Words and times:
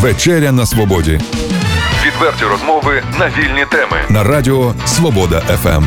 Вечеря 0.00 0.52
на 0.52 0.66
свободі. 0.66 1.20
Відверті 2.06 2.44
розмови 2.44 3.02
на 3.18 3.26
вільні 3.26 3.64
теми. 3.70 3.96
На 4.08 4.24
радіо 4.24 4.74
Свобода 4.86 5.40
ФМ. 5.40 5.84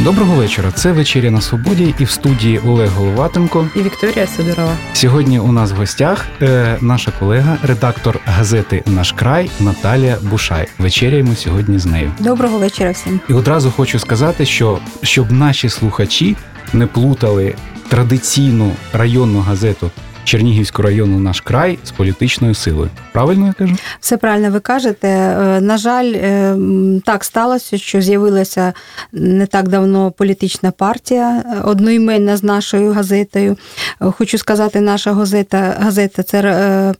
Доброго 0.00 0.34
вечора. 0.34 0.70
Це 0.70 0.92
вечеря 0.92 1.30
на 1.30 1.40
свободі 1.40 1.94
і 1.98 2.04
в 2.04 2.10
студії 2.10 2.58
Олег 2.58 2.90
Головатенко. 2.90 3.66
І 3.76 3.82
Вікторія 3.82 4.26
Сидорова. 4.26 4.76
Сьогодні 4.92 5.38
у 5.38 5.52
нас 5.52 5.72
в 5.72 5.74
гостях 5.74 6.26
е, 6.42 6.78
наша 6.80 7.12
колега, 7.18 7.58
редактор 7.62 8.18
газети 8.24 8.82
Наш 8.86 9.12
край 9.12 9.50
Наталія 9.60 10.16
Бушай. 10.22 10.68
Вечеряємо 10.78 11.34
сьогодні 11.34 11.78
з 11.78 11.86
нею. 11.86 12.12
Доброго 12.18 12.58
вечора 12.58 12.90
всім. 12.90 13.20
І 13.28 13.32
одразу 13.32 13.70
хочу 13.70 13.98
сказати, 13.98 14.46
що 14.46 14.78
щоб 15.02 15.32
наші 15.32 15.68
слухачі 15.68 16.36
не 16.72 16.86
плутали 16.86 17.54
традиційну 17.88 18.72
районну 18.92 19.40
газету 19.40 19.90
Чернігівського 20.28 20.88
району 20.88 21.18
наш 21.18 21.40
край 21.40 21.78
з 21.84 21.90
політичною 21.90 22.54
силою. 22.54 22.90
Правильно 23.12 23.46
я 23.46 23.52
кажу? 23.52 23.76
Все 24.00 24.16
правильно 24.16 24.50
ви 24.50 24.60
кажете. 24.60 25.08
Е, 25.08 25.60
на 25.60 25.78
жаль, 25.78 26.12
е, 26.14 26.56
так 27.04 27.24
сталося, 27.24 27.78
що 27.78 28.00
з'явилася 28.00 28.72
не 29.12 29.46
так 29.46 29.68
давно 29.68 30.10
політична 30.10 30.70
партія 30.70 31.44
е, 31.46 31.60
одноіменна 31.64 32.36
з 32.36 32.42
нашою 32.42 32.92
газетою. 32.92 33.56
Хочу 34.00 34.38
сказати, 34.38 34.80
наша 34.80 35.12
газета 35.12 35.76
газета 35.80 36.22
це 36.22 36.94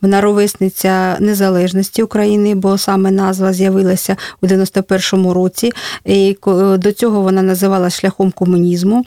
вона 0.00 0.20
ровесниця 0.20 1.16
незалежності 1.20 2.02
України, 2.02 2.54
бо 2.54 2.78
саме 2.78 3.10
назва 3.10 3.52
з'явилася 3.52 4.16
у 4.40 4.46
91-му 4.46 5.34
році. 5.34 5.72
І 6.04 6.36
До 6.78 6.92
цього 6.92 7.20
вона 7.20 7.42
називалася 7.42 8.00
шляхом 8.00 8.30
комунізму. 8.30 9.04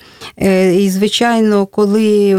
І, 0.78 0.90
звичайно, 0.90 1.66
коли 1.66 2.36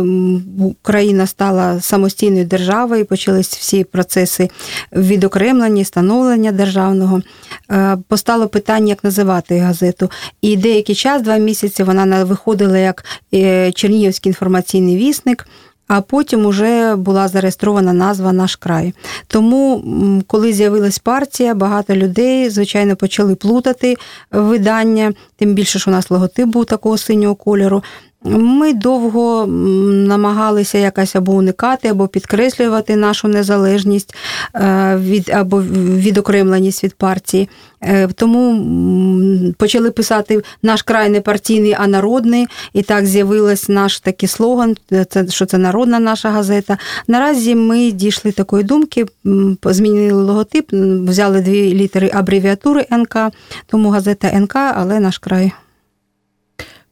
Україна 0.59 1.26
стала 1.27 1.81
самостійною 1.81 2.45
державою, 2.45 3.07
почались 3.07 3.49
всі 3.49 3.85
процеси 3.85 4.51
відокремлення, 4.93 5.85
становлення 5.85 6.53
державного. 6.53 7.23
Е, 7.71 7.99
постало 8.09 8.49
питання, 8.49 8.89
як 8.89 9.05
називати 9.05 9.59
газету. 9.59 10.11
І 10.41 10.57
деякий 10.57 10.95
час, 10.95 11.23
два 11.23 11.37
місяці, 11.37 11.83
вона 11.83 12.25
виходила 12.25 12.79
як 12.79 13.05
е, 13.35 13.73
Чернігівський 13.73 14.31
інформаційний 14.31 14.97
вісник. 14.97 15.47
А 15.89 16.01
потім 16.01 16.47
уже 16.47 16.97
була 16.97 17.29
зареєстрована 17.29 17.93
назва 17.93 18.33
Наш 18.33 18.57
край. 18.57 18.95
Тому, 19.27 19.83
коли 20.27 20.53
з'явилась 20.53 20.99
партія, 20.99 21.55
багато 21.55 21.97
людей, 21.97 22.51
звичайно, 22.51 22.97
почали 22.97 23.35
плутати 23.35 23.97
видання, 24.31 25.13
тим 25.37 25.55
більше, 25.55 25.79
що 25.79 25.91
у 25.91 25.95
нас 25.95 26.11
логотип 26.11 26.49
був 26.49 26.65
такого 26.65 26.99
синього 26.99 27.35
кольору. 27.35 27.83
Ми 28.31 28.73
довго 28.73 29.47
намагалися 29.47 30.79
якось 30.79 31.17
або 31.17 31.33
уникати, 31.33 31.89
або 31.89 32.09
підкреслювати 32.09 32.97
нашу 32.97 33.29
незалежність 33.29 34.15
е, 34.55 34.97
від 35.01 35.31
або 35.31 35.63
відокремленість 35.63 36.85
від 36.85 36.95
партії. 36.95 37.49
Е, 37.83 38.09
тому 38.09 39.53
почали 39.59 39.91
писати 39.91 40.43
наш 40.63 40.83
край 40.83 41.09
не 41.09 41.21
партійний, 41.21 41.77
а 41.79 41.87
народний. 41.87 42.47
І 42.73 42.83
так 42.83 43.07
з'явився 43.07 43.73
наш 43.73 44.01
такий 44.01 44.29
слоган, 44.29 44.77
це 45.09 45.29
що 45.29 45.47
це 45.47 45.59
народна 45.59 45.99
наша 46.01 46.31
газета. 46.31 46.79
Наразі 47.09 47.55
ми 47.55 47.91
дійшли 47.91 48.33
такої 48.33 48.65
думки, 48.65 49.07
змінили 49.65 50.23
логотип, 50.23 50.73
взяли 50.73 51.41
дві 51.41 51.75
літери 51.75 52.11
абревіатури 52.15 52.87
НК, 52.91 53.17
тому 53.67 53.91
газета 53.91 54.41
НК, 54.41 54.57
але 54.57 55.01
наш 55.01 55.19
край. 55.19 55.53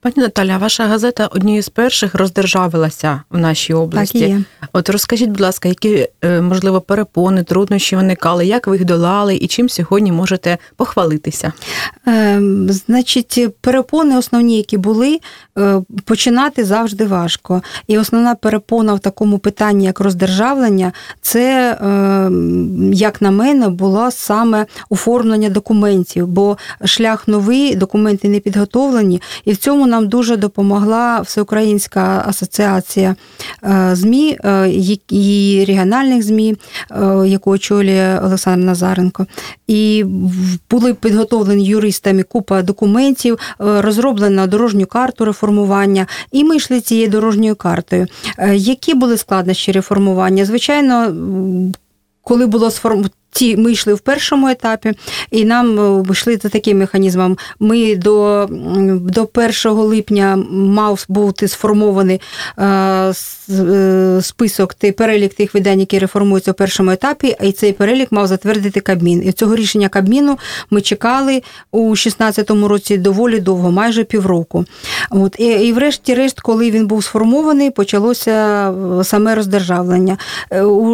Пані 0.05 0.14
Наталя, 0.16 0.58
ваша 0.58 0.86
газета 0.86 1.27
однією 1.27 1.62
з 1.62 1.69
перших 1.69 2.14
роздержавилася 2.14 3.22
в 3.30 3.38
нашій 3.38 3.74
області. 3.74 4.19
Так 4.19 4.28
і 4.28 4.30
є. 4.30 4.42
От 4.72 4.88
розкажіть, 4.88 5.28
будь 5.28 5.41
ласка, 5.41 5.69
які 5.69 6.08
е, 6.24 6.41
можливо 6.41 6.80
перепони, 6.80 7.42
труднощі 7.42 7.96
виникали, 7.96 8.46
як 8.46 8.66
ви 8.66 8.77
їх 8.77 8.84
долали 8.84 9.36
і 9.36 9.46
чим 9.46 9.69
сьогодні 9.69 10.12
можете 10.12 10.58
похвалитися? 10.77 11.52
Е, 12.08 12.40
Значить, 12.68 13.48
перепони 13.61 14.18
основні, 14.18 14.56
які 14.56 14.79
були, 14.79 15.20
е, 15.58 15.83
починати 16.05 16.64
завжди 16.64 17.05
важко. 17.05 17.62
І 17.86 17.98
основна 17.98 18.34
перепона 18.34 18.95
в 18.95 19.00
такому 19.00 19.39
питанні, 19.39 19.84
як 19.84 20.00
роздержавлення, 20.00 20.92
це, 21.20 21.73
е, 21.73 22.30
як 22.92 23.23
на 23.23 23.30
мене, 23.30 23.68
було 23.68 24.11
саме 24.11 24.67
оформлення 24.90 25.48
документів, 25.48 26.27
бо 26.27 26.58
шлях 26.84 27.29
новий, 27.29 27.74
документи 27.74 28.29
не 28.29 28.40
підготовлені, 28.40 29.23
і 29.45 29.52
в 29.52 29.56
цьому 29.56 29.93
нам 29.94 30.08
дуже 30.08 30.36
допомогла 30.36 31.20
Всеукраїнська 31.20 32.24
асоціація 32.27 33.16
е, 33.64 33.90
ЗМІ 33.92 34.38
е, 34.44 34.70
і 35.10 35.64
регіональних 35.68 36.22
ЗМІ, 36.22 36.56
е, 36.90 37.28
яку 37.28 37.50
очолює 37.50 38.20
Олександр 38.24 38.66
Назаренко. 38.66 39.27
І 39.66 40.05
були 40.70 40.94
підготовлені 40.94 41.64
юристами 41.64 42.22
купа 42.22 42.62
документів, 42.62 43.38
розроблена 43.58 44.46
дорожню 44.46 44.86
карту 44.86 45.24
реформування, 45.24 46.06
і 46.32 46.44
ми 46.44 46.56
йшли 46.56 46.80
цією 46.80 47.08
дорожньою 47.08 47.56
картою. 47.56 48.06
Які 48.55 48.94
були 48.94 49.16
складнощі 49.16 49.72
реформування? 49.72 50.44
Звичайно, 50.44 51.14
коли 52.22 52.46
було 52.46 52.70
сформовано 52.70 53.11
ті 53.34 53.56
ми 53.56 53.72
йшли 53.72 53.95
в 53.95 54.00
першому 54.00 54.48
етапі, 54.48 54.92
і 55.30 55.45
нам 55.45 55.80
е, 55.80 56.12
йшли 56.12 56.39
за 56.42 56.48
таким 56.48 56.78
механізмом. 56.78 57.39
Ми 57.61 57.96
до 57.96 58.46
до 59.00 59.28
1 59.34 59.72
липня 59.72 60.36
мав 60.50 61.05
бути 61.08 61.48
сформований 61.48 62.20
е, 62.58 62.64
е, 63.50 64.18
список 64.23 64.74
той 64.74 64.92
перелік 64.92 65.34
тих 65.34 65.55
видань, 65.55 65.80
які 65.80 65.98
реформуються 65.98 66.52
в 66.52 66.55
першому 66.55 66.90
етапі, 66.90 67.36
і 67.42 67.52
цей 67.52 67.73
перелік 67.73 68.12
мав 68.12 68.27
затвердити 68.27 68.80
Кабмін. 68.80 69.23
І 69.27 69.33
цього 69.33 69.56
рішення 69.56 69.89
Кабміну 69.89 70.39
ми 70.70 70.80
чекали 70.80 71.42
у 71.70 71.86
2016 71.86 72.50
році 72.50 72.98
доволі 72.98 73.40
довго, 73.40 73.70
майже 73.70 74.05
півроку. 74.05 74.64
От 75.11 75.36
і, 75.39 75.44
і 75.44 75.73
врешті-решт, 75.73 76.40
коли 76.40 76.70
він 76.70 76.86
був 76.86 77.05
сформований, 77.05 77.70
почалося 77.70 78.74
саме 79.02 79.34
роздержавлення. 79.34 80.18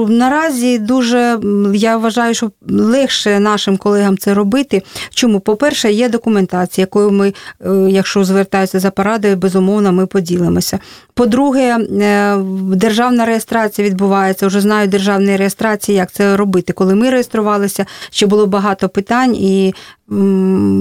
Наразі 0.09 0.79
дуже 0.79 1.39
я 1.75 1.97
вважаю 1.97 2.30
вважаю, 2.31 2.35
що 2.35 2.51
легше 2.69 3.41
нашим 3.41 3.77
колегам 3.77 4.19
це 4.19 4.35
робити. 4.35 4.83
Чому? 5.11 5.41
По-перше, 5.41 5.93
є 5.93 6.09
документація, 6.09 6.83
якою 6.83 7.11
ми, 7.11 7.35
е, 7.61 7.71
якщо 7.91 8.25
звертаються 8.25 8.81
за 8.81 8.91
порадою, 8.91 9.37
безумовно, 9.37 9.93
ми 9.93 10.07
поділимося. 10.07 10.79
По-друге, 11.21 11.79
е, 11.79 12.37
державна 12.75 13.25
реєстрація 13.25 13.89
відбувається. 13.89 14.47
Вже 14.47 14.61
знаю 14.61 14.89
державної 14.89 15.37
реєстрації, 15.37 15.99
як 15.99 16.13
це 16.13 16.37
робити. 16.37 16.73
Коли 16.73 16.95
ми 16.95 17.11
реєструвалися, 17.11 17.87
ще 18.11 18.27
було 18.27 18.47
багато 18.47 18.89
питань, 18.89 19.37
і 19.37 19.75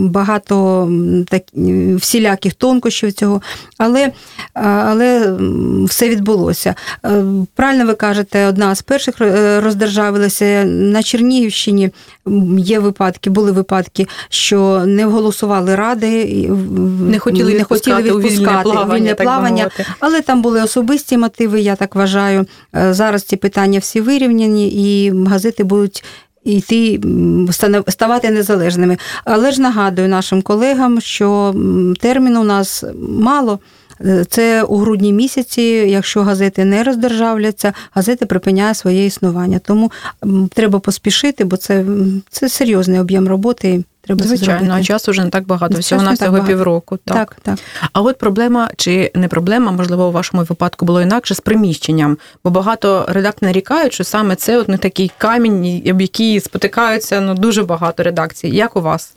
багато 0.09 0.89
так, 1.29 1.41
всіляких 1.95 2.53
тонкощів 2.53 3.13
цього, 3.13 3.41
але 3.77 4.11
але 4.53 5.33
все 5.85 6.09
відбулося. 6.09 6.75
Е, 7.05 7.23
правильно 7.55 7.85
ви 7.85 7.93
кажете, 7.93 8.47
одна 8.47 8.75
з 8.75 8.81
перших 8.81 9.21
е, 9.21 9.61
роздержавилася 9.61 10.63
на 10.65 11.03
Чернігівщині. 11.03 11.91
Є 12.57 12.79
випадки, 12.79 13.29
були 13.29 13.51
випадки, 13.51 14.07
що 14.29 14.83
не 14.85 15.05
голосували 15.05 15.75
ради, 15.75 16.25
не 17.01 17.19
хотіли 17.19 17.53
не 17.53 17.63
хотіли 17.63 18.01
відпускати 18.01 18.69
вільне 18.69 19.15
плавання, 19.15 19.69
але 19.99 20.21
там 20.29 20.41
були 20.41 20.63
особисті 20.63 21.17
мотиви. 21.17 21.61
Я 21.61 21.75
так 21.75 21.95
вважаю. 21.95 22.45
Е, 22.75 22.93
зараз 22.93 23.23
ці 23.23 23.35
питання 23.35 23.79
всі 23.79 24.01
вирівняні, 24.01 24.67
і 24.67 25.13
газети 25.25 25.63
будуть 25.63 26.03
йти 26.43 27.01
ставати 27.87 28.29
незалежними. 28.29 28.97
Але 29.25 29.51
ж 29.51 29.61
нагадую 29.61 30.07
нашим 30.07 30.41
колегам, 30.41 31.01
що 31.01 31.55
терміну 31.99 32.41
у 32.41 32.43
нас 32.43 32.83
мало. 33.09 33.59
Е, 34.05 34.25
це 34.29 34.63
у 34.63 34.77
грудні 34.77 35.13
місяці, 35.13 35.61
якщо 35.87 36.23
газети 36.23 36.65
не 36.65 36.83
роздержавляться, 36.83 37.73
газети 37.91 38.25
припиняє 38.25 38.73
своє 38.73 39.05
існування. 39.05 39.59
Тому 39.59 39.91
треба 40.53 40.79
поспішити, 40.79 41.43
бо 41.43 41.57
це 41.57 41.85
це 42.29 42.49
серйозний 42.49 42.99
об'єм 42.99 43.27
роботи. 43.27 43.83
Треба 44.15 44.23
Звичайно, 44.23 44.73
а 44.73 44.83
часу 44.83 45.11
вже 45.11 45.23
не 45.23 45.29
так 45.29 45.47
багато, 45.47 45.79
всього 45.79 46.01
на 46.01 46.11
всього 46.11 46.43
півроку. 46.43 46.97
Так. 46.97 47.15
так, 47.15 47.37
так. 47.41 47.59
А 47.93 48.01
от 48.01 48.17
проблема 48.17 48.69
чи 48.77 49.11
не 49.15 49.27
проблема, 49.27 49.71
можливо, 49.71 50.07
у 50.07 50.11
вашому 50.11 50.43
випадку 50.43 50.85
було 50.85 51.01
інакше 51.01 51.35
з 51.35 51.39
приміщенням, 51.39 52.17
бо 52.43 52.49
багато 52.49 53.05
редакторів 53.09 53.49
нарікають, 53.49 53.93
що 53.93 54.03
саме 54.03 54.35
це 54.35 54.57
от 54.57 54.67
не 54.67 54.77
такий 54.77 55.11
камінь, 55.17 55.81
об 55.89 56.01
який 56.01 56.39
спотикаються 56.39 57.21
ну 57.21 57.33
дуже 57.33 57.63
багато 57.63 58.03
редакцій. 58.03 58.47
Як 58.47 58.75
у 58.75 58.81
вас? 58.81 59.13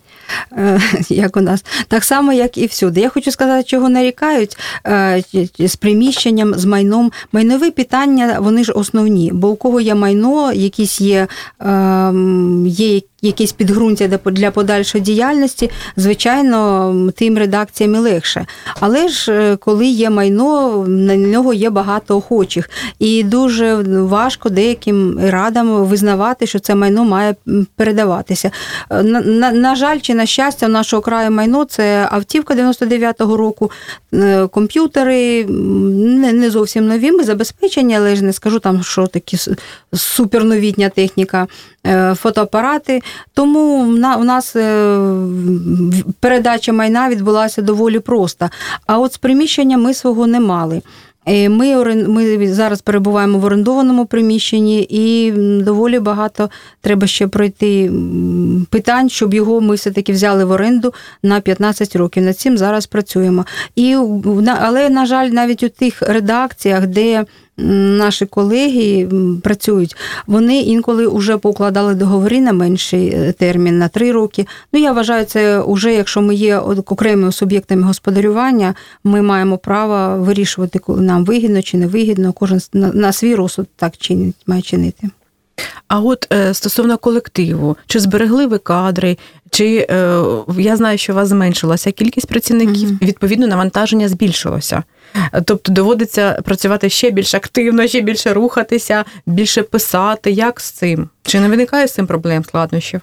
е, 0.57 0.79
як 1.09 1.37
у 1.37 1.41
нас, 1.41 1.65
так 1.87 2.03
само, 2.03 2.33
як 2.33 2.57
і 2.57 2.65
всюди. 2.65 3.01
Я 3.01 3.09
хочу 3.09 3.31
сказати, 3.31 3.63
чого 3.63 3.89
нарікають 3.89 4.57
е, 4.87 5.23
з 5.59 5.75
приміщенням, 5.75 6.53
з 6.53 6.65
майном. 6.65 7.11
Майнові 7.31 7.71
питання, 7.71 8.37
вони 8.39 8.63
ж 8.63 8.71
основні, 8.71 9.31
бо 9.33 9.49
у 9.49 9.55
кого 9.55 9.81
є 9.81 9.95
майно, 9.95 10.53
якісь 10.53 11.01
є, 11.01 11.27
ем, 11.59 12.67
є 12.67 13.01
якісь 13.23 13.51
підґрунтя 13.51 14.19
для 14.25 14.51
подальшої 14.51 15.03
діяльності, 15.03 15.69
звичайно, 15.97 17.11
тим 17.15 17.37
редакціям 17.37 17.95
і 17.95 17.97
легше. 17.97 18.45
Але 18.79 19.07
ж 19.07 19.31
е, 19.31 19.55
коли 19.55 19.85
є 19.85 20.09
майно, 20.09 20.85
на 20.87 21.15
нього 21.15 21.53
є 21.53 21.69
багато 21.69 22.17
охочих, 22.17 22.69
і 22.99 23.23
дуже 23.23 23.75
важко 23.99 24.49
деяким 24.49 25.19
радам 25.29 25.85
визнавати, 25.85 26.47
що 26.47 26.59
це 26.59 26.75
майно 26.75 27.03
має 27.05 27.35
передаватися. 27.75 28.51
Е, 28.89 29.03
на, 29.03 29.21
на, 29.21 29.51
на 29.51 29.75
жаль, 29.75 29.99
чи 29.99 30.13
на 30.13 30.25
щастя, 30.25 30.67
в 30.67 30.69
нашого 30.69 31.01
краю 31.01 31.31
майно 31.31 31.65
це 31.65 32.07
автівка 32.11 32.53
99-го 32.53 33.37
року, 33.37 33.71
е, 34.13 34.47
комп'ютери 34.47 35.45
не, 35.45 36.33
не 36.33 36.49
зовсім 36.49 36.87
нові, 36.87 37.11
ми 37.11 37.23
забезпечені, 37.23 37.97
але 37.97 38.15
ж 38.15 38.23
не 38.23 38.33
скажу 38.33 38.59
там, 38.59 38.83
що 38.83 39.07
такі 39.07 39.37
суперновітня 39.93 40.89
техніка, 40.89 41.47
фотоапарати. 42.15 43.01
Тому 43.33 43.79
у 44.19 44.23
нас 44.23 44.55
е, 44.55 44.97
передача 46.19 46.73
майна 46.73 47.09
відбулася 47.09 47.61
доволі 47.61 47.99
просто. 47.99 48.49
А 48.87 48.99
от 48.99 49.13
з 49.13 49.17
приміщення 49.17 49.77
ми 49.77 49.93
свого 49.93 50.27
не 50.27 50.39
мали. 50.39 50.81
Е, 51.25 51.49
ми 51.49 51.95
ми 51.95 52.53
зараз 52.53 52.81
перебуваємо 52.81 53.39
в 53.39 53.45
орендованому 53.45 54.05
приміщенні, 54.05 54.87
і 54.89 55.31
доволі 55.61 55.99
багато 55.99 56.49
треба 56.81 57.07
ще 57.07 57.27
пройти 57.27 57.91
питань, 58.69 59.09
щоб 59.09 59.33
його 59.33 59.61
ми 59.61 59.75
все-таки 59.75 60.13
взяли 60.13 60.45
в 60.45 60.51
оренду 60.51 60.93
на 61.23 61.39
15 61.39 61.95
років. 61.95 62.23
Над 62.23 62.37
цим 62.37 62.57
зараз 62.57 62.85
працюємо. 62.85 63.45
І, 63.75 63.97
Але, 64.61 64.89
на 64.89 65.05
жаль, 65.05 65.29
навіть 65.29 65.63
у 65.63 65.69
тих 65.69 66.01
редакціях, 66.01 66.87
де 66.87 67.25
наші 67.57 68.25
колеги 68.25 69.09
працюють, 69.43 69.95
вони 70.27 70.59
інколи 70.59 71.07
вже 71.07 71.37
покладали 71.37 71.93
договори 71.93 72.41
на 72.41 72.53
менший 72.53 73.07
е, 73.07 73.31
термін, 73.31 73.77
на 73.77 73.87
три 73.87 74.11
роки. 74.11 74.45
Ну, 74.73 74.79
я 74.79 74.91
вважаю, 74.91 75.25
це 75.25 75.63
вже, 75.67 75.93
якщо 75.93 76.21
ми 76.21 76.35
є 76.35 76.57
окремими 76.57 77.31
суб'єктами 77.31 77.81
господарювання, 77.83 78.75
ми 79.03 79.21
маємо 79.21 79.57
право 79.57 80.23
вирішувати, 80.23 80.79
коли 80.79 81.01
нам 81.01 81.25
вигідно 81.25 81.61
чи 81.61 81.77
не 81.77 81.87
вигідно, 81.87 82.33
кожен 82.33 82.59
на 82.73 83.11
свій 83.11 83.35
розсуд 83.35 83.67
так 83.75 83.97
чинить, 83.97 84.35
має 84.47 84.61
чинити. 84.61 85.09
А 85.87 85.99
от 85.99 86.27
е, 86.33 86.53
стосовно 86.53 86.97
колективу, 86.97 87.77
чи 87.87 87.99
зберегли 87.99 88.45
ви 88.45 88.57
кадри, 88.57 89.17
чи 89.51 89.87
е, 89.89 90.23
я 90.57 90.77
знаю, 90.77 90.97
що 90.97 91.13
у 91.13 91.15
вас 91.15 91.27
зменшилася 91.27 91.91
кількість 91.91 92.27
працівників, 92.27 92.89
угу. 92.89 92.97
відповідно, 93.01 93.47
навантаження 93.47 94.09
збільшилося. 94.09 94.83
Тобто 95.45 95.71
доводиться 95.71 96.41
працювати 96.43 96.89
ще 96.89 97.11
більш 97.11 97.33
активно, 97.33 97.87
ще 97.87 98.01
більше 98.01 98.33
рухатися, 98.33 99.05
більше 99.25 99.63
писати. 99.63 100.31
Як 100.31 100.59
з 100.59 100.71
цим? 100.71 101.09
Чи 101.23 101.39
не 101.39 101.49
виникає 101.49 101.87
з 101.87 101.93
цим 101.93 102.07
проблем 102.07 102.43
складнощів? 102.43 103.01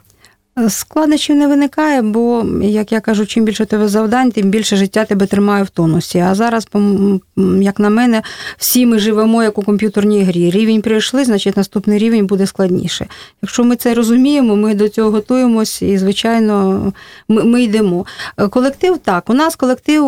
Складнощів 0.69 1.37
не 1.37 1.47
виникає, 1.47 2.03
бо, 2.03 2.45
як 2.63 2.93
я 2.93 3.01
кажу, 3.01 3.27
чим 3.27 3.45
більше 3.45 3.65
тебе 3.65 3.89
завдань, 3.89 4.31
тим 4.31 4.51
більше 4.51 4.77
життя 4.77 5.05
тебе 5.05 5.27
тримає 5.27 5.63
в 5.63 5.71
тонусі. 5.71 6.19
А 6.19 6.35
зараз, 6.35 6.69
як 7.61 7.79
на 7.79 7.91
мене, 7.91 8.23
всі 8.59 8.87
ми 8.87 8.99
живемо 8.99 9.43
як 9.43 9.59
у 9.59 9.63
комп'ютерній 9.63 10.23
грі. 10.23 10.51
Рівень 10.51 10.83
прийшли, 10.83 11.25
значить 11.25 11.57
наступний 11.57 11.99
рівень 11.99 12.27
буде 12.27 12.47
складніше. 12.47 13.07
Якщо 13.43 13.65
ми 13.65 13.77
це 13.77 13.95
розуміємо, 13.95 14.57
ми 14.57 14.75
до 14.75 14.89
цього 14.89 15.11
готуємось 15.11 15.83
і, 15.83 15.99
звичайно, 15.99 16.93
ми, 17.29 17.45
ми 17.45 17.63
йдемо. 17.63 18.07
Колектив 18.51 18.99
так, 18.99 19.31
у 19.31 19.35
нас 19.35 19.57
колектив 19.57 20.05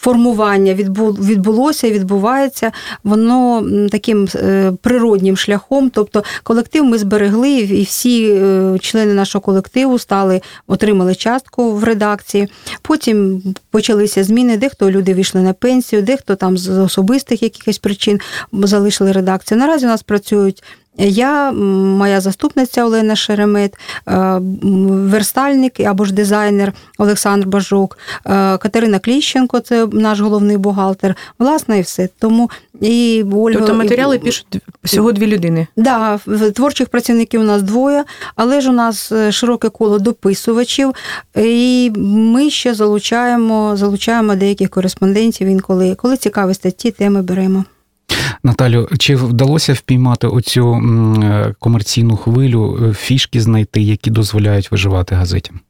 формування 0.00 0.74
відбулося 0.74 1.90
відбувається, 1.90 2.72
воно 3.04 3.64
таким 3.90 4.28
е, 4.34 4.72
природнім 4.82 5.36
шляхом. 5.36 5.90
Тобто 5.90 6.24
колектив 6.42 6.84
ми 6.84 6.98
зберегли, 6.98 7.50
і 7.50 7.82
всі 7.82 8.30
е, 8.30 8.78
члени 8.80 9.14
нашого 9.14 9.43
колективу 9.44 9.98
стали, 9.98 10.42
отримали 10.66 11.14
частку 11.14 11.72
в 11.72 11.84
редакції. 11.84 12.48
Потім 12.82 13.42
почалися 13.70 14.24
зміни, 14.24 14.56
дехто 14.56 14.90
люди 14.90 15.14
вийшли 15.14 15.40
на 15.40 15.52
пенсію, 15.52 16.02
дехто 16.02 16.36
там 16.36 16.58
з 16.58 16.68
особистих 16.78 17.42
якихось 17.42 17.78
причин 17.78 18.20
залишили 18.52 19.12
редакцію. 19.12 19.58
Наразі 19.58 19.86
у 19.86 19.88
нас 19.88 20.02
працюють. 20.02 20.62
Я, 20.98 21.52
моя 21.52 22.20
заступниця 22.20 22.84
Олена 22.84 23.16
Шеремет, 23.16 23.74
е, 24.08 24.38
верстальник 24.88 25.80
або 25.80 26.04
ж 26.04 26.14
дизайнер 26.14 26.72
Олександр 26.98 27.46
Бажук, 27.46 27.98
е, 28.26 28.58
Катерина 28.58 28.98
Кліщенко, 28.98 29.60
це 29.60 29.86
наш 29.92 30.20
головний 30.20 30.56
бухгалтер. 30.56 31.16
Власне, 31.38 31.78
і 31.78 31.82
все. 31.82 32.08
Тому 32.18 32.50
і 32.80 33.24
Ольга... 33.32 33.58
Тобто 33.58 33.74
матеріали 33.74 34.18
пишуть 34.18 34.46
всього 34.84 35.12
дві 35.12 35.26
людини. 35.26 35.66
Так, 35.76 36.20
да, 36.26 36.50
творчих 36.50 36.88
працівників 36.88 37.40
у 37.40 37.44
нас 37.44 37.62
двоє, 37.62 38.04
але 38.36 38.60
ж 38.60 38.70
у 38.70 38.72
нас 38.72 39.12
е, 39.12 39.32
широке 39.32 39.68
коло 39.68 39.98
дописувачів, 39.98 40.94
і 41.36 41.92
ми 41.96 42.50
ще 42.50 42.74
залучаємо 42.74 43.76
залучаємо 43.76 44.34
деяких 44.34 44.70
кореспондентів 44.70 45.48
інколи. 45.48 45.94
Коли 45.94 46.16
цікаві 46.16 46.54
статті, 46.54 46.90
теми 46.90 47.22
беремо. 47.22 47.64
Наталю, 48.42 48.88
чи 48.98 49.16
вдалося 49.16 49.72
впіймати 49.72 50.26
оцю 50.26 50.74
е, 50.74 51.54
комерційну 51.58 52.16
хвилю, 52.16 52.78
е, 52.90 52.94
фішки 52.94 53.40
знайти, 53.40 53.80
які 53.80 54.10
дозволяють 54.10 54.70
виживати 54.70 55.14
газетям? 55.14 55.60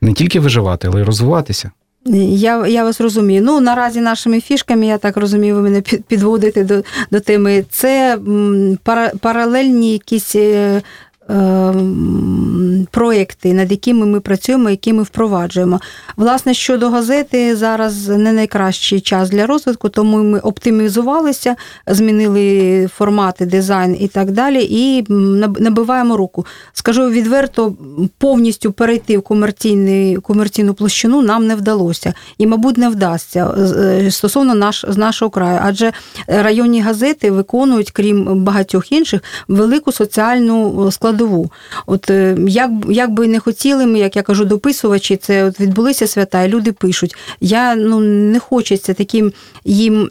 Не 0.00 0.12
тільки 0.12 0.40
виживати, 0.40 0.88
але 0.88 1.00
й 1.00 1.04
розвиватися. 1.04 1.70
Я 2.04 2.66
я 2.66 2.84
вас 2.84 3.00
розумію. 3.00 3.42
Ну 3.42 3.60
наразі 3.60 4.00
нашими 4.00 4.40
фішками, 4.40 4.86
я 4.86 4.98
так 4.98 5.16
розумію, 5.16 5.54
ви 5.54 5.62
мене 5.62 5.80
підводите 5.80 6.64
до 6.64 6.82
до 7.10 7.20
теми. 7.20 7.64
Це 7.70 8.18
паралельні 9.20 9.92
якісь 9.92 10.36
е, 11.28 11.62
Ем, 11.72 12.86
проєкти, 12.90 13.54
над 13.54 13.70
якими 13.70 14.06
ми 14.06 14.20
працюємо, 14.20 14.70
які 14.70 14.92
ми 14.92 15.02
впроваджуємо. 15.02 15.80
Власне, 16.16 16.54
щодо 16.54 16.90
газети, 16.90 17.56
зараз 17.56 18.08
не 18.08 18.32
найкращий 18.32 19.00
час 19.00 19.30
для 19.30 19.46
розвитку, 19.46 19.88
тому 19.88 20.22
ми 20.22 20.38
оптимізувалися, 20.38 21.56
змінили 21.86 22.88
формати, 22.96 23.46
дизайн 23.46 23.96
і 24.00 24.08
так 24.08 24.30
далі, 24.30 24.66
і 24.70 25.04
набиваємо 25.58 26.16
руку. 26.16 26.46
Скажу 26.72 27.10
відверто, 27.10 27.74
повністю 28.18 28.72
перейти 28.72 29.18
в 29.18 29.22
комерційну 30.22 30.74
площину 30.74 31.22
нам 31.22 31.46
не 31.46 31.54
вдалося. 31.54 32.14
І, 32.38 32.46
мабуть, 32.46 32.78
не 32.78 32.88
вдасться 32.88 33.54
е, 33.58 34.10
стосовно 34.10 34.54
наш, 34.54 34.84
з 34.88 34.96
нашого 34.96 35.30
краю. 35.30 35.58
Адже 35.62 35.92
районні 36.26 36.80
газети 36.80 37.30
виконують, 37.30 37.90
крім 37.90 38.44
багатьох 38.44 38.92
інших, 38.92 39.20
велику 39.48 39.92
соціальну 39.92 40.90
складову 40.90 41.21
складову. 41.22 41.52
От 41.86 42.10
е, 42.10 42.36
як 42.48 42.70
як 42.88 43.10
би 43.10 43.26
не 43.28 43.38
хотіли 43.38 43.86
ми, 43.86 43.98
як 43.98 44.16
я 44.16 44.22
кажу, 44.22 44.44
дописувачі, 44.44 45.16
це 45.16 45.44
от 45.44 45.60
відбулися 45.60 46.06
свята, 46.06 46.42
і 46.42 46.48
люди 46.48 46.72
пишуть. 46.72 47.16
Я 47.40 47.74
ну 47.74 48.00
не 48.00 48.38
хочеться 48.38 48.94
таким 48.94 49.32
їм 49.64 50.10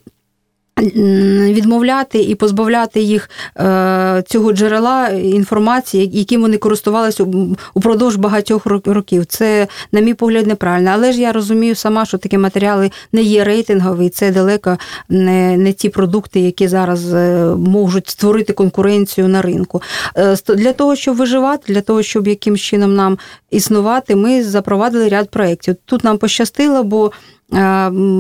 відмовляти 0.81 2.19
і 2.19 2.35
позбавляти 2.35 3.01
їх 3.01 3.29
е, 3.57 4.23
цього 4.27 4.53
джерела 4.53 5.07
інформації, 5.09 6.09
яким 6.13 6.41
вони 6.41 6.57
користувалися 6.57 7.25
упродовж 7.73 8.15
багатьох 8.15 8.65
років. 8.65 9.25
Це, 9.25 9.67
на 9.91 10.00
мій 10.00 10.13
погляд, 10.13 10.47
неправильно. 10.47 10.91
Але 10.93 11.11
ж 11.11 11.21
я 11.21 11.31
розумію 11.31 11.75
сама, 11.75 12.05
що 12.05 12.17
такі 12.17 12.38
матеріали 12.38 12.91
не 13.11 13.21
є 13.21 13.43
рейтингові, 13.43 14.09
це 14.09 14.31
далеко 14.31 14.77
не 15.09 15.57
не 15.57 15.73
ті 15.73 15.89
продукти, 15.89 16.39
які 16.39 16.67
зараз 16.67 17.13
е, 17.13 17.45
можуть 17.57 18.09
створити 18.09 18.53
конкуренцію 18.53 19.27
на 19.27 19.41
ринку. 19.41 19.81
Е, 20.17 20.35
для 20.47 20.73
того, 20.73 20.95
щоб 20.95 21.15
виживати, 21.15 21.73
для 21.73 21.81
того, 21.81 22.03
щоб 22.03 22.27
якимсь 22.27 22.61
чином 22.61 22.95
нам 22.95 23.17
існувати, 23.51 24.15
ми 24.15 24.43
запровадили 24.43 25.09
ряд 25.09 25.29
проєктів. 25.29 25.75
Тут 25.85 26.03
нам 26.03 26.17
пощастило, 26.17 26.83
бо 26.83 27.11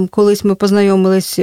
Колись 0.09 0.43
ми 0.43 0.55
познайомились 0.55 1.39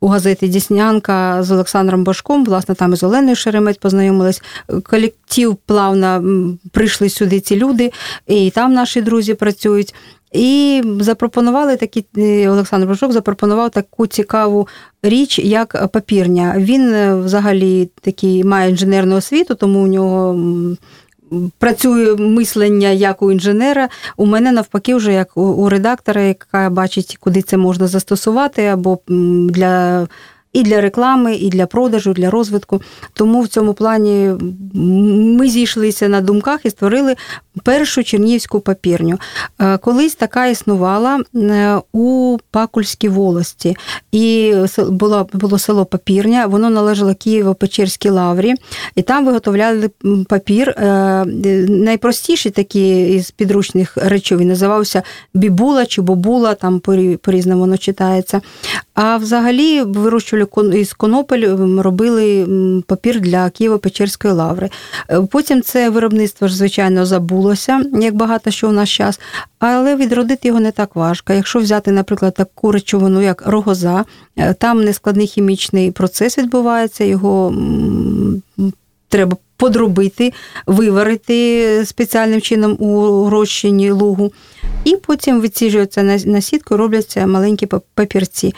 у 0.00 0.08
газеті 0.08 0.48
Діснянка 0.48 1.42
з 1.42 1.50
Олександром 1.50 2.04
Башком, 2.04 2.44
власне, 2.44 2.74
там 2.74 2.92
із 2.92 3.02
Оленою 3.02 3.36
Шеремець 3.36 3.76
познайомились. 3.76 4.42
Колектив 4.82 5.56
плавно 5.66 6.24
прийшли 6.72 7.08
сюди 7.08 7.40
ці 7.40 7.56
люди, 7.56 7.92
і 8.26 8.50
там 8.50 8.72
наші 8.72 9.02
друзі 9.02 9.34
працюють. 9.34 9.94
І 10.34 10.82
запропонували 11.00 11.76
такі 11.76 12.04
Олександр 12.48 12.86
Башок 12.86 13.12
запропонував 13.12 13.70
таку 13.70 14.06
цікаву 14.06 14.68
річ, 15.02 15.38
як 15.38 15.88
папірня. 15.92 16.54
Він 16.58 16.92
е, 16.92 17.14
взагалі 17.16 17.90
такий 18.00 18.44
має 18.44 18.70
інженерну 18.70 19.16
освіту, 19.16 19.54
тому 19.54 19.82
у 19.82 19.86
нього 19.86 20.40
працює 21.58 22.16
мислення 22.16 22.88
як 22.88 23.22
у 23.22 23.32
інженера. 23.32 23.88
У 24.16 24.26
мене 24.26 24.52
навпаки, 24.52 24.94
вже 24.94 25.12
як 25.12 25.36
у 25.36 25.68
редактора, 25.68 26.20
яка 26.20 26.70
бачить, 26.70 27.16
куди 27.20 27.42
це 27.42 27.56
можна 27.56 27.86
застосувати, 27.86 28.66
або 28.66 28.98
для 29.48 30.06
і 30.54 30.62
для 30.62 30.80
реклами, 30.80 31.34
і 31.34 31.48
для 31.48 31.66
продажу, 31.66 32.10
і 32.10 32.14
для 32.14 32.30
розвитку. 32.30 32.82
Тому 33.12 33.42
в 33.42 33.48
цьому 33.48 33.74
плані 33.74 34.30
ми 35.38 35.48
зійшлися 35.48 36.08
на 36.08 36.20
думках 36.20 36.60
і 36.64 36.70
створили 36.70 37.14
першу 37.62 38.04
чернігівську 38.04 38.60
папірню. 38.60 39.18
Е, 39.58 39.78
колись 39.78 40.14
така 40.14 40.46
існувала 40.46 41.20
е, 41.34 41.80
у 41.92 42.38
Пакульській 42.50 43.08
волості, 43.08 43.76
і 44.12 44.54
було 44.88 45.28
було 45.32 45.58
село 45.58 45.84
Папірня, 45.84 46.46
воно 46.46 46.70
належало 46.70 47.10
Києво-Печерській 47.10 48.10
лаврі, 48.10 48.54
і 48.94 49.02
там 49.02 49.26
виготовляли 49.26 49.90
папір. 50.28 50.68
Е, 50.68 51.24
найпростіші 51.68 52.50
такі 52.50 53.14
із 53.14 53.30
підручних 53.30 53.96
речовин 53.96 54.48
називався 54.48 55.02
бібула 55.34 55.86
чи 55.86 56.02
бобула, 56.02 56.54
там 56.54 56.80
по 57.22 57.32
різному 57.32 57.60
воно 57.60 57.78
читається. 57.78 58.40
А 58.94 59.16
взагалі 59.16 59.82
вирощували 59.82 60.43
із 60.74 60.92
конопель, 60.92 61.56
робили 61.78 62.46
папір 62.86 63.20
для 63.20 63.44
Києво-Печерської 63.44 64.32
лаври. 64.32 64.70
Потім 65.30 65.62
це 65.62 65.90
виробництво 65.90 66.48
ж, 66.48 66.56
звичайно, 66.56 67.06
забулося, 67.06 67.84
як 68.00 68.14
багато 68.14 68.50
що 68.50 68.68
у 68.68 68.72
нас 68.72 68.88
час, 68.88 69.20
але 69.58 69.96
відродити 69.96 70.48
його 70.48 70.60
не 70.60 70.72
так 70.72 70.96
важко. 70.96 71.32
Якщо 71.32 71.58
взяти, 71.58 71.92
наприклад, 71.92 72.34
таку 72.34 72.72
речовину, 72.72 73.22
як 73.22 73.46
рогоза, 73.46 74.04
е, 74.36 74.54
там 74.54 74.84
нескладний 74.84 75.26
хімічний 75.26 75.90
процес 75.90 76.38
відбувається, 76.38 77.04
його 77.04 77.54
треба 79.08 79.36
подробити, 79.56 80.32
виварити 80.66 81.82
спеціальним 81.84 82.40
чином 82.40 82.72
у 82.82 83.30
розчині 83.30 83.90
лугу, 83.90 84.32
і 84.84 84.96
потім 84.96 85.40
відсіжуються 85.40 86.02
на 86.02 86.40
сітку, 86.40 86.76
робляться 86.76 87.26
маленькі 87.26 87.68
папірці. 87.94 88.54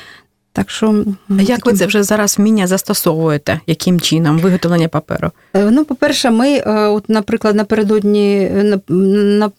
Так 0.57 0.71
що 0.71 1.05
а 1.31 1.43
як 1.43 1.67
ви 1.67 1.73
це 1.73 1.87
вже 1.87 2.03
зараз 2.03 2.39
вміння 2.39 2.67
застосовуєте? 2.67 3.61
Яким 3.67 4.01
чином 4.01 4.39
виготовлення 4.39 4.89
паперу? 4.89 5.31
Е, 5.55 5.71
ну, 5.71 5.85
по-перше, 5.85 6.31
ми, 6.31 6.49
е, 6.49 6.87
от, 6.87 7.09
наприклад, 7.09 7.55
напередодні 7.55 8.51
на, 8.51 8.81
на 8.89 9.51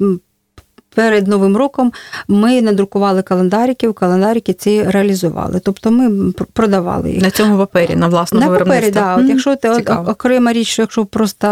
перед 0.95 1.27
новим 1.27 1.57
роком 1.57 1.93
ми 2.27 2.61
надрукували 2.61 3.21
календарики, 3.21 3.93
календарики 3.93 4.53
ці 4.53 4.83
реалізували. 4.83 5.59
Тобто 5.63 5.91
ми 5.91 6.31
продавали 6.53 7.11
їх 7.11 7.21
на 7.21 7.31
цьому 7.31 7.57
папері, 7.57 7.95
на 7.95 8.07
власному 8.07 8.45
на 8.45 8.51
виробництві. 8.51 8.91
папері, 8.91 9.15
да. 9.15 9.23
От 9.23 9.29
якщо 9.29 9.55
ти 9.55 9.69
окрема 10.11 10.53
річ, 10.53 10.67
що 10.67 10.81
якщо 10.81 11.05
просто 11.05 11.47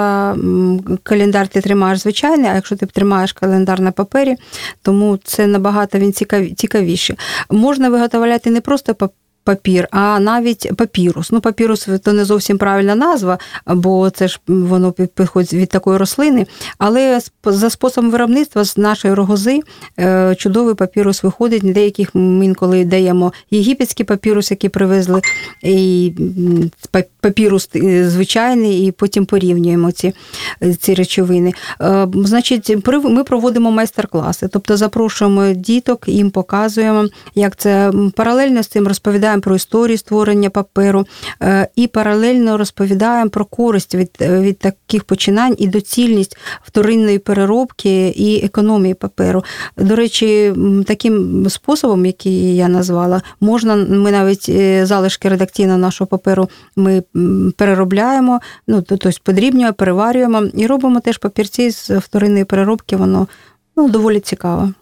календар 1.03 1.47
ти 1.47 1.61
тримаєш 1.61 1.99
звичайний, 1.99 2.49
а 2.49 2.55
якщо 2.55 2.75
ти 2.75 2.85
тримаєш 2.85 3.33
календар 3.33 3.81
на 3.81 3.91
папері, 3.91 4.35
тому 4.81 5.19
це 5.23 5.47
набагато 5.47 5.99
він 5.99 6.13
цікавіше. 6.55 7.15
Можна 7.49 7.89
виготовляти 7.89 8.49
не 8.49 8.61
просто 8.61 8.95
папер 8.95 9.15
папір, 9.45 9.87
а 9.91 10.19
навіть 10.19 10.71
папірус. 10.75 11.31
Ну, 11.31 11.41
папірус 11.41 11.89
то 12.03 12.13
не 12.13 12.25
зовсім 12.25 12.57
правильна 12.57 12.95
назва, 12.95 13.37
бо 13.67 14.09
це 14.09 14.27
ж 14.27 14.39
воно 14.47 14.91
підходить 14.91 15.53
від 15.53 15.69
такої 15.69 15.97
рослини. 15.97 16.45
Але 16.77 17.19
за 17.45 17.69
способом 17.69 18.11
виробництва 18.11 18.63
з 18.63 18.77
нашої 18.77 19.13
рогози 19.13 19.59
е, 19.99 20.35
чудовий 20.35 20.75
папірус 20.75 21.23
виходить. 21.23 21.73
Деяких 21.73 22.15
ми 22.15 22.45
інколи 22.45 22.85
даємо 22.85 23.33
єгипетський 23.51 24.05
папірус, 24.05 24.51
який 24.51 24.69
привезли, 24.69 25.21
і 25.63 26.13
папірус 27.19 27.69
е, 27.75 28.09
звичайний, 28.09 28.87
і 28.87 28.91
потім 28.91 29.25
порівнюємо 29.25 29.91
ці 29.91 30.13
ці 30.79 30.93
речовини. 30.93 31.53
Е, 31.81 32.07
значить, 32.15 32.77
ми 33.03 33.23
проводимо 33.23 33.71
майстер-класи, 33.71 34.47
тобто 34.47 34.77
запрошуємо 34.77 35.53
діток, 35.53 36.03
їм 36.07 36.31
показуємо, 36.31 37.07
як 37.35 37.55
це 37.55 37.91
паралельно 38.15 38.63
з 38.63 38.67
цим 38.67 38.87
розповідаємо 38.87 39.34
розповідаємо 39.35 39.41
про 39.41 39.55
історію 39.55 39.97
створення 39.97 40.49
паперу 40.49 41.05
е, 41.41 41.67
і 41.75 41.87
паралельно 41.87 42.57
розповідаємо 42.57 43.29
про 43.29 43.45
користь 43.45 43.95
від, 43.95 44.09
від 44.21 44.59
таких 44.59 45.03
починань 45.03 45.55
і 45.57 45.67
доцільність 45.67 46.37
вторинної 46.63 47.19
переробки 47.19 48.07
і 48.07 48.45
економії 48.45 48.93
паперу. 48.93 49.43
До 49.77 49.95
речі, 49.95 50.53
таким 50.85 51.45
способом, 51.49 52.05
який 52.05 52.55
я 52.55 52.67
назвала, 52.67 53.21
можна 53.39 53.75
ми 53.75 54.11
навіть 54.11 54.49
е, 54.49 54.85
залишки 54.85 55.29
редакційного 55.29 55.77
нашого 55.77 56.07
паперу 56.07 56.49
ми 56.75 57.03
переробляємо, 57.57 58.39
ну 58.67 58.81
тобто 58.81 59.09
подрібнюємо, 59.23 59.73
переварюємо 59.73 60.43
і 60.53 60.67
робимо 60.67 60.99
теж 60.99 61.17
папірці 61.17 61.71
з 61.71 61.89
вторинної 61.89 62.45
переробки. 62.45 62.95
Воно 62.95 63.27
ну, 63.75 63.89
доволі 63.89 64.19
цікаво 64.19 64.73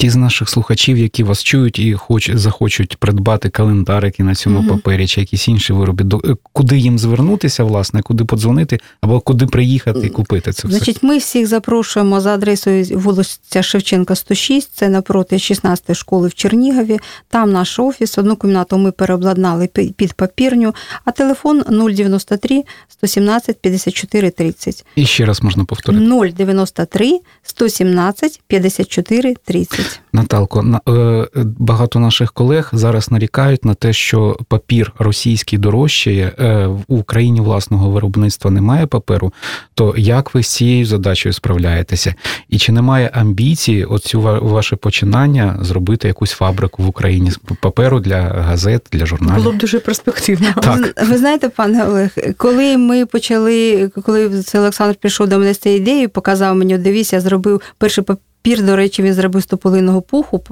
ті 0.00 0.10
з 0.10 0.16
наших 0.16 0.48
слухачів, 0.48 0.98
які 0.98 1.22
вас 1.22 1.42
чують 1.42 1.78
і 1.78 1.94
хоч 1.94 2.30
захочуть 2.34 2.96
придбати 2.96 3.48
календарики 3.48 4.22
на 4.22 4.34
цьому 4.34 4.58
угу. 4.58 4.68
папері 4.68 5.06
чи 5.06 5.20
якісь 5.20 5.48
інші 5.48 5.72
вироби, 5.72 6.20
е, 6.24 6.34
куди 6.52 6.78
їм 6.78 6.98
звернутися, 6.98 7.64
власне, 7.64 8.02
куди 8.02 8.24
подзвонити, 8.24 8.80
або 9.00 9.20
куди 9.20 9.46
приїхати 9.46 10.06
і 10.06 10.08
купити 10.08 10.52
це 10.52 10.68
все? 10.68 10.76
Значить, 10.76 11.02
ми 11.02 11.18
всіх 11.18 11.46
запрошуємо 11.46 12.20
за 12.20 12.34
адресою 12.34 12.84
вулиця 12.98 13.62
Шевченка, 13.62 14.14
106, 14.14 14.70
це 14.74 14.88
напроти 14.88 15.36
16-ї 15.36 15.94
школи 15.94 16.28
в 16.28 16.34
Чернігові. 16.34 16.98
Там 17.28 17.52
наш 17.52 17.78
офіс. 17.78 18.18
Одну 18.18 18.36
кімнату 18.36 18.78
ми 18.78 18.92
переобладнали 18.92 19.66
під 19.96 20.12
папірню, 20.12 20.74
а 21.04 21.10
телефон 21.10 21.64
093 21.68 22.62
117 22.88 23.60
54 23.60 24.30
30. 24.30 24.84
І 24.96 25.06
ще 25.06 25.24
раз 25.24 25.42
можна 25.42 25.64
повторити. 25.64 26.32
093 26.36 27.20
117 27.42 28.40
54 28.48 29.34
30. 29.44 29.87
Наталко, 30.12 30.80
е, 30.88 31.26
багато 31.58 31.98
наших 31.98 32.32
колег 32.32 32.70
зараз 32.72 33.10
нарікають 33.10 33.64
на 33.64 33.74
те, 33.74 33.92
що 33.92 34.36
папір 34.48 34.92
російський 34.98 35.58
дорожчає 35.58 36.32
е, 36.38 36.66
в 36.66 36.84
Україні 36.88 37.40
власного 37.40 37.90
виробництва 37.90 38.50
немає 38.50 38.86
паперу. 38.86 39.32
То 39.74 39.94
як 39.96 40.34
ви 40.34 40.42
з 40.42 40.46
цією 40.46 40.86
задачею 40.86 41.32
справляєтеся? 41.32 42.14
І 42.48 42.58
чи 42.58 42.72
немає 42.72 43.10
амбіції 43.14 43.84
оцю 43.84 44.20
ваше 44.42 44.76
починання 44.76 45.58
зробити 45.60 46.08
якусь 46.08 46.30
фабрику 46.30 46.82
в 46.82 46.88
Україні 46.88 47.30
з 47.30 47.38
паперу 47.60 48.00
для 48.00 48.20
газет, 48.20 48.86
для 48.92 49.06
журналів? 49.06 49.42
Було 49.42 49.52
б 49.52 49.58
дуже 49.58 49.80
перспективно. 49.80 50.48
Так. 50.62 51.08
Ви 51.08 51.18
знаєте, 51.18 51.48
пане 51.48 51.84
Олег, 51.84 52.10
коли 52.36 52.76
ми 52.76 53.06
почали, 53.06 53.88
коли 54.04 54.42
це 54.42 54.58
Олександр 54.58 54.94
прийшов 54.94 55.28
до 55.28 55.38
мене 55.38 55.54
з 55.54 55.58
цією 55.58 55.80
ідеєю, 55.80 56.08
показав 56.08 56.56
мені, 56.56 56.78
дивіться, 56.78 57.16
я 57.16 57.20
зробив 57.20 57.60
перший 57.78 58.04
папір. 58.04 58.22
Пір, 58.48 58.62
до 58.62 58.76
речі, 58.76 59.02
він 59.02 59.14
зробив 59.14 59.42
з 59.42 59.46
тополиного 59.46 60.02
пуху, 60.02 60.42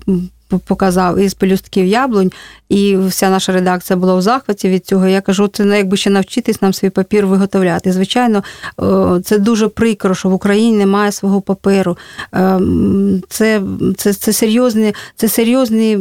показав 0.67 1.19
із 1.19 1.35
пелюстків 1.35 1.87
яблунь, 1.87 2.33
і 2.69 2.97
вся 2.97 3.31
наша 3.31 3.53
редакція 3.53 3.97
була 3.97 4.15
в 4.15 4.23
захваті 4.23 4.69
від 4.69 4.87
цього. 4.87 5.07
Я 5.07 5.21
кажу, 5.21 5.49
це 5.49 5.65
ну, 5.65 5.75
якби 5.75 5.97
ще 5.97 6.11
навчитись 6.11 6.63
нам 6.63 6.73
свій 6.73 6.91
папір 6.91 7.27
виготовляти. 7.27 7.93
Звичайно, 7.93 8.45
це 9.25 9.39
дуже 9.39 9.69
прикро, 9.69 10.15
що 10.15 10.29
в 10.29 10.33
Україні 10.33 10.79
немає 10.79 11.13
свого 11.13 11.41
паперу. 11.41 11.97
Ем, 12.33 13.23
це 13.29 13.63
це, 13.97 14.13
це 14.13 14.33
серйозне, 14.33 14.93
це 15.17 15.29
серйозне, 15.29 15.97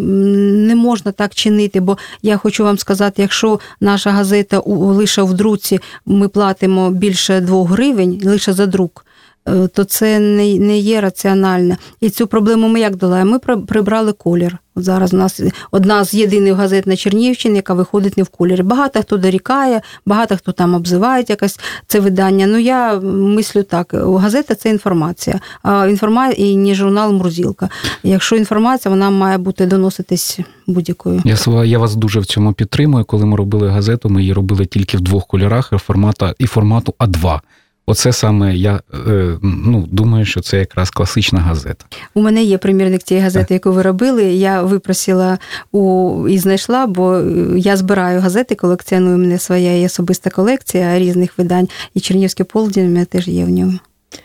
не 0.68 0.76
можна 0.76 1.12
так 1.12 1.36
чинити. 1.36 1.80
Бо 1.80 1.98
я 2.22 2.38
хочу 2.38 2.64
вам 2.64 2.78
сказати, 2.78 3.22
якщо 3.22 3.60
наша 3.80 4.12
газета 4.12 4.62
лише 4.66 5.22
в 5.22 5.34
друці 5.34 5.80
ми 6.06 6.28
платимо 6.28 6.92
більше 6.92 7.42
двох 7.42 7.70
гривень 7.70 8.22
лише 8.24 8.54
за 8.54 8.66
друк. 8.66 9.06
Е, 9.48 9.68
то 9.68 9.84
це 9.84 10.20
не 10.20 10.60
не 10.60 10.78
є 10.78 11.02
раціонально. 11.02 11.76
І 12.02 12.10
цю 12.10 12.28
проблему 12.28 12.68
ми 12.68 12.80
як 12.80 12.96
долаємо? 12.96 13.32
Ми 13.32 13.58
прибрали 13.58 14.14
колір. 14.14 14.58
Зараз 14.76 15.14
у 15.14 15.18
нас 15.18 15.42
одна 15.72 16.06
з 16.06 16.14
єдиних 16.14 16.54
газет 16.54 16.88
на 16.88 16.96
Чернігівщині, 16.96 17.56
яка 17.56 17.74
виходить 17.74 18.18
не 18.18 18.24
в 18.24 18.28
кольорі. 18.28 18.62
Багато 18.62 19.02
хто 19.02 19.18
дорікає, 19.18 19.82
багато 20.06 20.38
хто 20.38 20.52
там 20.52 20.76
обзиває 20.76 21.26
якось 21.28 21.60
це 21.88 22.00
видання. 22.00 22.48
Ну 22.48 22.58
я 22.58 23.00
мислю 23.00 23.64
так: 23.64 23.94
газета 23.94 24.56
це 24.56 24.70
інформація, 24.70 25.40
а 25.64 25.88
інформація 25.88 26.48
і 26.48 26.58
не 26.58 26.76
журнал 26.76 27.14
Мурзілка. 27.14 27.70
Якщо 28.04 28.36
інформація, 28.36 28.90
вона 28.90 29.10
має 29.10 29.38
бути 29.38 29.66
доноситись 29.66 30.40
будь-якою. 30.68 31.22
Я 31.26 31.64
я 31.64 31.80
вас 31.80 31.96
дуже 31.96 32.20
в 32.20 32.26
цьому 32.26 32.54
підтримую. 32.54 33.06
Коли 33.06 33.26
ми 33.26 33.38
робили 33.38 33.70
газету, 33.70 34.10
ми 34.10 34.22
її 34.22 34.34
робили 34.34 34.66
тільки 34.66 34.98
в 34.98 35.02
двох 35.02 35.28
кольорах 35.28 35.70
і 35.74 35.78
формату 35.78 36.30
і 36.40 36.48
формату 36.48 36.94
А2. 37.00 37.40
Оце 37.86 38.14
саме 38.14 38.56
я 38.56 38.82
е, 39.08 39.38
ну, 39.42 39.88
думаю, 39.92 40.26
що 40.26 40.42
це 40.42 40.58
якраз 40.58 40.90
класична 40.90 41.40
газета. 41.40 41.86
У 42.14 42.22
мене 42.22 42.44
є 42.44 42.58
примірник 42.58 43.04
цієї 43.04 43.24
газети, 43.24 43.54
яку 43.54 43.72
ви 43.72 43.82
робили. 43.82 44.24
Я 44.24 44.62
випросила 44.62 45.38
у 45.72 46.28
і 46.30 46.38
знайшла, 46.38 46.88
бо 46.88 47.22
я 47.56 47.78
збираю 47.78 48.22
газети, 48.22 48.56
колекціоную 48.56 49.18
мене 49.18 49.40
своя 49.40 49.86
особиста 49.86 50.30
колекція 50.30 51.00
різних 51.00 51.38
видань, 51.38 51.68
і 51.94 52.00
Чернівський 52.00 52.46
полдень 52.46 52.86
у 52.86 52.88
мене 52.88 53.06
теж 53.06 53.28
є 53.28 53.46
в 53.46 53.50
ньому. 53.50 53.80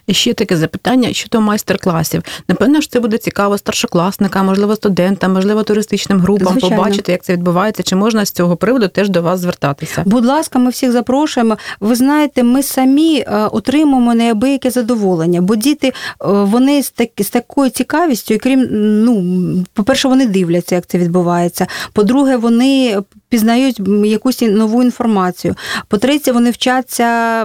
І 0.07 0.15
ще 0.15 0.35
таке 0.35 0.57
запитання 0.57 1.13
щодо 1.13 1.41
майстер-класів. 1.41 2.23
Напевно, 2.49 2.81
що 2.81 2.91
це 2.91 3.01
буде 3.01 3.19
цікаво 3.19 3.59
старшокласникам, 3.59 4.47
можливо, 4.47 4.77
студентам, 4.77 5.33
можливо, 5.33 5.63
туристичним 5.63 6.21
групам 6.21 6.53
Звичайно. 6.53 6.77
побачити, 6.77 7.13
як 7.13 7.25
це 7.25 7.33
відбувається. 7.33 7.83
Чи 7.83 7.97
можна 7.97 8.25
з 8.25 8.31
цього 8.31 8.57
приводу 8.57 8.89
теж 8.89 9.09
до 9.09 9.23
вас 9.23 9.41
звертатися? 9.41 10.03
Будь 10.07 10.25
ласка, 10.25 10.59
ми 10.59 10.71
всіх 10.71 10.93
запрошуємо. 10.93 11.57
Ви 11.81 11.95
знаєте, 11.95 12.43
ми 12.43 12.63
самі 12.63 13.19
е, 13.19 13.49
отримуємо 13.53 14.15
неабияке 14.15 14.71
задоволення, 14.71 15.41
бо 15.41 15.57
діти 15.57 15.89
е, 15.89 15.93
вони 16.21 16.83
з 16.83 16.91
так 16.91 17.09
з 17.19 17.31
такою 17.31 17.71
цікавістю, 17.71 18.35
і 18.35 18.39
крім 18.39 18.69
ну, 19.05 19.65
по-перше, 19.73 20.09
вони 20.09 20.27
дивляться, 20.27 20.75
як 20.75 20.87
це 20.87 20.99
відбувається. 20.99 21.67
По-друге, 21.93 22.37
вони 22.37 23.03
пізнають 23.31 23.81
якусь 24.05 24.43
нову 24.43 24.83
інформацію. 24.83 25.55
По-третє, 25.89 26.33
вони 26.33 26.51
вчаться 26.51 27.45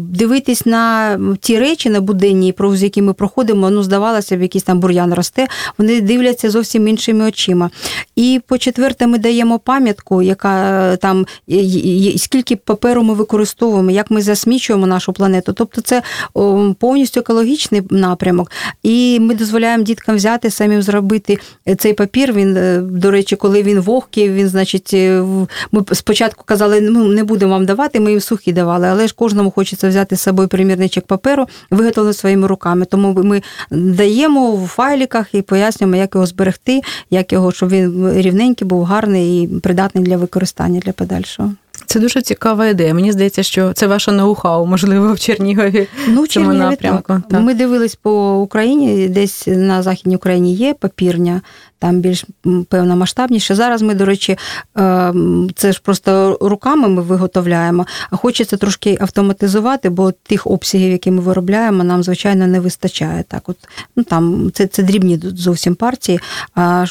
дивитись 0.00 0.66
на 0.66 1.18
ті 1.40 1.58
речі 1.58 1.90
на 1.90 2.00
буденні, 2.00 2.54
з 2.72 2.82
які 2.82 3.02
ми 3.02 3.12
проходимо. 3.12 3.70
Ну, 3.70 3.82
здавалося 3.82 4.36
б, 4.36 4.42
якийсь 4.42 4.64
там 4.64 4.80
бур'ян 4.80 5.14
росте. 5.14 5.46
Вони 5.78 6.00
дивляться 6.00 6.50
зовсім 6.50 6.88
іншими 6.88 7.24
очима. 7.24 7.70
І 8.16 8.40
по-четверте, 8.46 9.06
ми 9.06 9.18
даємо 9.18 9.58
пам'ятку, 9.58 10.22
яка 10.22 10.96
там 10.96 11.26
скільки 12.16 12.56
паперу 12.56 13.02
ми 13.02 13.14
використовуємо, 13.14 13.90
як 13.90 14.10
ми 14.10 14.22
засмічуємо 14.22 14.86
нашу 14.86 15.12
планету. 15.12 15.52
Тобто, 15.52 15.80
це 15.80 16.02
повністю 16.78 17.20
екологічний 17.20 17.82
напрямок. 17.90 18.50
І 18.82 19.20
ми 19.20 19.34
дозволяємо 19.34 19.84
діткам 19.84 20.16
взяти 20.16 20.50
самим 20.50 20.82
зробити 20.82 21.38
цей 21.78 21.94
папір. 21.94 22.32
Він, 22.32 22.56
е, 22.56 22.80
до 22.80 23.10
речі, 23.10 23.36
коли 23.36 23.62
він 23.62 23.80
вогкий, 23.80 24.30
він, 24.30 24.48
значить, 24.48 24.90
е, 24.94 25.19
ми 25.72 25.84
спочатку 25.92 26.44
казали, 26.44 26.80
ну 26.80 27.08
не 27.08 27.24
будемо 27.24 27.52
вам 27.52 27.66
давати, 27.66 28.00
ми 28.00 28.10
їм 28.10 28.20
сухі 28.20 28.52
давали, 28.52 28.86
але 28.86 29.06
ж 29.06 29.14
кожному 29.14 29.50
хочеться 29.50 29.88
взяти 29.88 30.16
з 30.16 30.20
собою 30.20 30.48
примірничок 30.48 31.06
паперу, 31.06 31.46
виготовлений 31.70 32.14
своїми 32.14 32.46
руками. 32.46 32.84
Тому 32.84 33.12
ми 33.12 33.42
даємо 33.70 34.56
в 34.56 34.66
файліках 34.66 35.34
і 35.34 35.42
пояснюємо, 35.42 35.96
як 35.96 36.14
його 36.14 36.26
зберегти, 36.26 36.80
як 37.10 37.32
його, 37.32 37.52
щоб 37.52 37.68
він 37.68 38.12
рівненький, 38.12 38.66
був 38.66 38.84
гарний 38.84 39.42
і 39.42 39.46
придатний 39.46 40.04
для 40.04 40.16
використання 40.16 40.80
для 40.80 40.92
подальшого. 40.92 41.52
Це 41.86 42.00
дуже 42.00 42.22
цікава 42.22 42.66
ідея. 42.66 42.94
Мені 42.94 43.12
здається, 43.12 43.42
що 43.42 43.72
це 43.72 43.86
ваша 43.86 44.12
ноу-хау, 44.12 44.66
можливо, 44.66 45.12
в 45.12 45.18
Чернігові. 45.18 45.88
Ну, 46.08 46.22
в 46.22 46.28
Чернігові 46.28 46.58
напрямку. 46.58 47.22
Так. 47.30 47.40
Ми 47.40 47.54
дивились 47.54 47.94
по 47.94 48.36
Україні, 48.36 49.08
десь 49.08 49.46
на 49.46 49.82
Західній 49.82 50.16
Україні 50.16 50.54
є 50.54 50.74
папірня, 50.74 51.40
там 51.80 52.00
більш 52.00 52.24
певно 52.68 52.96
масштабніше. 52.96 53.54
Зараз 53.54 53.82
ми, 53.82 53.94
до 53.94 54.04
речі, 54.04 54.38
ем, 54.76 55.50
це 55.54 55.72
ж 55.72 55.80
просто 55.84 56.38
руками 56.40 56.88
ми 56.88 57.02
виготовляємо, 57.02 57.86
а 58.10 58.16
хочеться 58.16 58.56
трошки 58.56 58.98
автоматизувати, 59.00 59.90
бо 59.90 60.12
тих 60.12 60.46
обсягів, 60.46 60.92
які 60.92 61.10
ми 61.10 61.20
виробляємо, 61.20 61.84
нам 61.84 62.02
звичайно 62.02 62.46
не 62.46 62.60
вистачає. 62.60 63.24
Так, 63.28 63.48
от 63.48 63.56
ну 63.96 64.02
там 64.02 64.50
це 64.54 64.66
це 64.66 64.82
дрібні 64.82 65.20
зовсім 65.22 65.74
партії. 65.74 66.20
А 66.54 66.84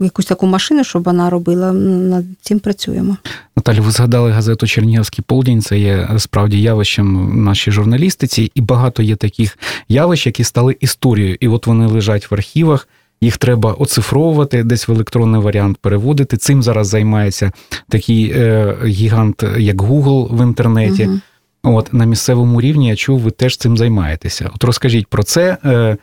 якусь 0.00 0.26
таку 0.26 0.46
машину, 0.46 0.84
щоб 0.84 1.02
вона 1.02 1.30
робила, 1.30 1.72
над 1.72 2.24
цим 2.40 2.58
працюємо. 2.58 3.16
Наталі, 3.56 3.80
ви 3.80 3.90
згадали 3.90 4.30
газету 4.30 4.66
Чернігівський 4.66 5.24
полдень. 5.26 5.62
Це 5.62 5.78
є 5.78 6.08
справді 6.18 6.62
явищем 6.62 7.44
нашій 7.44 7.70
журналістиці, 7.70 8.50
і 8.54 8.60
багато 8.60 9.02
є 9.02 9.16
таких 9.16 9.58
явищ, 9.88 10.26
які 10.26 10.44
стали 10.44 10.76
історією, 10.80 11.36
і 11.40 11.48
от 11.48 11.66
вони 11.66 11.86
лежать 11.86 12.30
в 12.30 12.34
архівах 12.34 12.88
їх 13.20 13.36
треба 13.36 13.72
оцифровувати, 13.72 14.64
десь 14.64 14.88
в 14.88 14.92
електронний 14.92 15.40
варіант 15.40 15.78
переводити. 15.80 16.36
Цим 16.36 16.62
зараз 16.62 16.88
займається 16.88 17.52
такий 17.88 18.32
е, 18.36 18.76
гігант, 18.84 19.44
як 19.58 19.76
Google 19.76 20.36
в 20.36 20.42
інтернеті. 20.42 21.06
Угу. 21.06 21.20
От 21.62 21.92
на 21.92 22.04
місцевому 22.04 22.60
рівні 22.60 22.88
я 22.88 22.96
чув, 22.96 23.20
ви 23.20 23.30
теж 23.30 23.56
цим 23.56 23.76
займаєтеся. 23.76 24.50
От 24.54 24.64
розкажіть 24.64 25.06
про 25.06 25.22
це. 25.22 25.56
Е, 25.64 25.96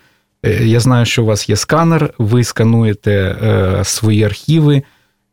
е, 0.45 0.65
я 0.65 0.79
знаю, 0.79 1.05
що 1.05 1.23
у 1.23 1.25
вас 1.25 1.49
є 1.49 1.55
сканер, 1.55 2.13
ви 2.17 2.43
скануєте 2.43 3.11
е, 3.11 3.83
свої 3.83 4.23
архіви. 4.23 4.83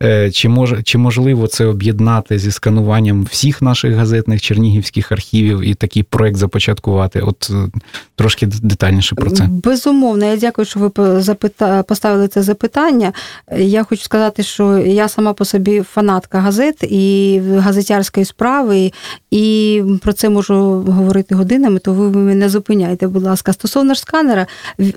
Е, 0.03 0.31
чи 0.31 0.49
мож, 0.49 0.75
чи 0.85 0.99
можливо 0.99 1.47
це 1.47 1.65
об'єднати 1.65 2.39
зі 2.39 2.51
скануванням 2.51 3.25
всіх 3.25 3.63
наших 3.63 3.95
газетних 3.95 4.41
чернігівських 4.41 5.13
архівів 5.13 5.61
і 5.61 5.75
такий 5.75 6.03
проект 6.03 6.37
започаткувати? 6.37 7.21
От 7.21 7.51
е, 7.51 7.81
трошки 8.17 8.47
детальніше 8.47 9.15
про 9.15 9.31
це. 9.31 9.49
Безумовно, 9.65 10.27
я 10.27 10.37
дякую, 10.37 10.67
що 10.67 10.81
ви 10.81 11.21
запита... 11.21 11.83
поставили 11.83 12.29
це 12.29 12.43
запитання. 12.43 13.13
Я 13.59 13.85
хочу 13.85 14.03
сказати, 14.03 14.43
що 14.43 14.79
я 14.79 15.09
сама 15.09 15.33
по 15.33 15.45
собі 15.45 15.83
фанатка 15.83 16.39
газет 16.39 16.83
і 16.83 17.41
газетярської 17.59 18.27
справи, 18.27 18.93
і 19.31 19.83
про 20.03 20.13
це 20.13 20.29
можу 20.29 20.55
говорити 20.89 21.35
годинами, 21.35 21.79
то 21.79 21.93
ви 21.93 22.11
мене 22.11 22.49
зупиняйте, 22.49 23.09
будь 23.09 23.23
ласка. 23.23 23.53
Стосовно 23.53 23.95
ж 23.95 24.01
сканера, 24.01 24.47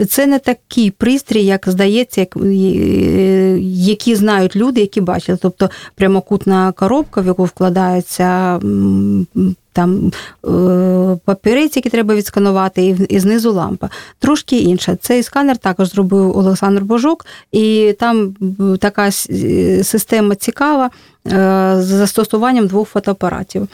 це 0.09 0.25
не 0.25 0.39
такий 0.39 0.91
пристрій, 0.91 1.43
як 1.43 1.65
здається, 1.67 2.21
як... 2.21 2.37
Які 3.63 4.15
знають 4.15 4.55
люди 4.55 4.81
які 4.93 5.01
бачили. 5.01 5.37
Тобто 5.41 5.69
прямокутна 5.95 6.71
коробка, 6.71 7.21
в 7.21 7.25
яку 7.25 7.43
вкладається 7.43 8.59
там 9.73 10.11
е, 10.47 11.17
папірець, 11.25 11.75
який 11.75 11.91
треба 11.91 12.15
відсканувати, 12.15 12.97
і 13.09 13.19
знизу 13.19 13.53
лампа. 13.53 13.89
Трошки 14.19 14.57
інша. 14.57 14.95
Цей 14.95 15.23
сканер 15.23 15.57
також 15.57 15.89
зробив 15.89 16.37
Олександр 16.37 16.81
Божук, 16.81 17.25
і 17.51 17.95
там 17.99 18.35
така 18.79 19.09
е, 19.29 19.83
система 19.83 20.35
цікава. 20.35 20.89
Е, 21.27 21.75
з 21.79 21.85
застосуванням 21.85 22.67
двох 22.67 22.89
фотоапаратів. 22.89 23.67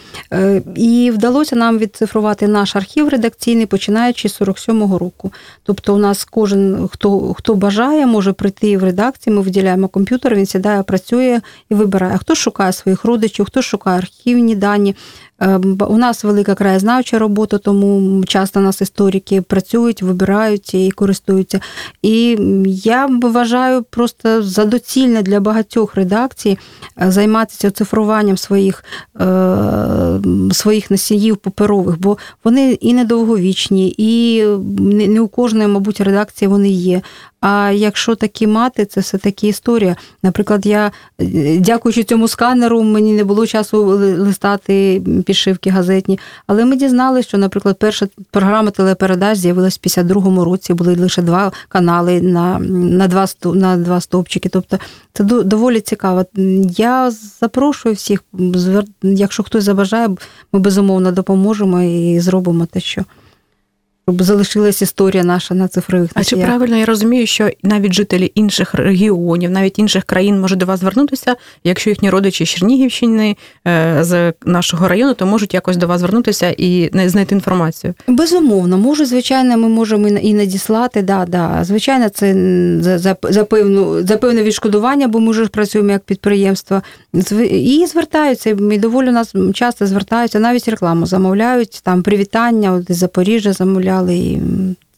І 0.76 1.12
вдалося 1.14 1.56
нам 1.56 1.78
відцифрувати 1.78 2.48
наш 2.48 2.76
архів 2.76 3.10
редакційний, 3.10 3.66
починаючи 3.66 4.30
з 4.30 4.42
47-го 4.42 4.98
року. 4.98 5.34
Тобто, 5.64 5.96
у 5.96 5.98
нас 5.98 6.24
кожен, 6.24 6.90
хто 6.92 7.34
хто 7.34 7.56
бажає, 7.56 8.06
може 8.06 8.34
прийти 8.34 8.78
в 8.78 8.84
редакцію, 8.84 9.36
ми 9.36 9.42
виділяємо 9.42 9.88
комп'ютер, 9.88 10.36
він 10.36 10.46
сідає, 10.46 10.84
працює 10.84 11.42
і 11.70 11.76
вибирає. 11.76 12.18
Хто 12.18 12.36
шукає 12.36 12.74
своїх 12.74 13.06
родичів, 13.06 13.46
хто 13.46 13.62
шукає 13.62 13.98
архівні 13.98 14.56
дані. 14.56 14.96
Ем, 15.40 15.78
у 15.88 15.98
нас 15.98 16.24
велика 16.24 16.56
краєзнавча 16.56 17.20
робота, 17.20 17.58
тому 17.58 18.24
часто 18.24 18.60
нас 18.60 18.82
історики 18.82 19.42
працюють, 19.42 20.02
вибирають 20.02 20.74
і 20.74 20.92
користуються. 20.92 21.60
І 22.02 22.38
я 22.66 23.06
вважаю 23.06 23.84
просто 23.84 24.44
за 24.44 24.66
доцільне 24.66 25.22
для 25.22 25.40
багатьох 25.40 25.96
редакцій 25.96 26.58
е, 27.02 27.12
займатися 27.12 27.72
цифруванням 27.72 28.38
своїх 28.38 28.84
е, 29.22 29.26
своїх 30.52 30.92
носіїв 30.92 31.38
паперових, 31.38 32.00
бо 32.00 32.18
вони 32.44 32.72
і 32.72 32.94
недовговічні, 32.94 33.96
і 33.98 34.44
не 34.92 35.22
у 35.22 35.28
кожної, 35.28 35.68
мабуть, 35.68 36.02
редакції 36.02 36.50
вони 36.50 36.70
є. 36.70 37.02
А 37.42 37.72
якщо 37.76 38.16
такі 38.16 38.48
мати, 38.48 38.86
це 38.86 39.02
все 39.02 39.18
таки 39.18 39.48
історія. 39.48 39.96
Наприклад, 40.24 40.66
я, 40.66 40.92
дякуючи 41.58 42.04
цьому 42.04 42.28
сканеру, 42.28 42.84
мені 42.84 43.14
не 43.14 43.24
було 43.24 43.48
часу 43.48 43.84
листати 44.18 45.02
підшивки 45.26 45.70
газетні. 45.70 46.20
Але 46.48 46.66
ми 46.66 46.76
дізналися, 46.76 47.28
що, 47.28 47.38
наприклад, 47.38 47.80
перша 47.80 48.08
програма 48.32 48.72
телепередач 48.72 49.38
з'явилась 49.38 49.80
в 49.84 49.88
52-му 49.88 50.46
році, 50.46 50.74
були 50.74 50.96
лише 50.96 51.22
два 51.22 51.52
канали 51.70 52.22
на 52.22 52.60
на, 52.60 53.08
два 53.08 53.28
на 53.46 53.78
два 53.78 54.02
стовпчики. 54.02 54.50
Тобто 54.50 54.78
це 55.14 55.24
доволі 55.24 55.82
цікаво. 55.82 56.26
Я 56.78 57.12
запрошую 57.40 57.96
всіх, 57.96 58.24
якщо 59.02 59.44
хтось 59.44 59.64
забажає, 59.64 60.09
ми 60.54 60.60
безумовно 60.60 61.12
допоможемо 61.12 61.82
і 61.82 62.20
зробимо 62.20 62.66
те, 62.66 62.80
що 62.80 63.04
щоб 64.10 64.24
залишилась 64.24 64.82
історія 64.82 65.24
наша 65.24 65.56
на 65.56 65.68
цифрових 65.68 66.10
А 66.14 66.24
чи 66.24 66.38
правильно 66.38 66.78
я 66.78 66.86
розумію, 66.86 67.28
що 67.28 67.50
навіть 67.64 67.94
жителі 67.94 68.32
інших 68.36 68.74
регіонів, 68.74 69.52
навіть 69.52 69.80
інших 69.80 70.04
країн 70.04 70.40
можуть 70.40 70.60
до 70.60 70.66
вас 70.66 70.80
звернутися, 70.80 71.36
якщо 71.64 71.90
їхні 71.90 72.10
родичі 72.10 72.46
з 72.46 72.50
Чернігівщини 72.50 73.38
е, 73.68 73.98
з 74.02 74.34
нашого 74.46 74.88
району, 74.88 75.14
то 75.14 75.26
можуть 75.26 75.54
якось 75.54 75.78
до 75.78 75.88
вас 75.88 76.00
звернутися 76.00 76.56
і 76.58 76.90
знайти 76.94 77.36
інформацію? 77.36 77.94
Безумовно, 78.08 78.78
може, 78.78 79.06
звичайно, 79.06 79.58
ми 79.58 79.70
можемо 79.70 80.08
і 80.08 80.34
надіслати. 80.34 81.02
Да, 81.02 81.26
да. 81.28 81.64
Звичайно, 81.64 82.10
це 82.10 82.34
за 82.82 82.98
за, 82.98 83.16
за, 83.24 83.44
певну, 83.44 84.04
за 84.04 84.18
певне 84.18 84.44
відшкодування, 84.44 85.08
бо 85.08 85.20
ми 85.20 85.32
вже 85.32 85.48
працюємо 85.48 85.92
як 85.92 86.04
підприємство. 86.04 86.82
І 87.52 87.86
звертаються, 87.90 88.50
і 88.50 88.78
доволі 88.78 89.12
нас 89.12 89.34
часто 89.54 89.88
звертаються, 89.88 90.40
навіть 90.40 90.68
рекламу 90.68 91.06
замовляють, 91.06 91.82
там 91.84 92.04
привітання, 92.04 92.74
от 92.74 92.90
із 92.90 92.98
Запоріжжя 92.98 93.54
замовляють 93.54 93.99
І 94.08 94.42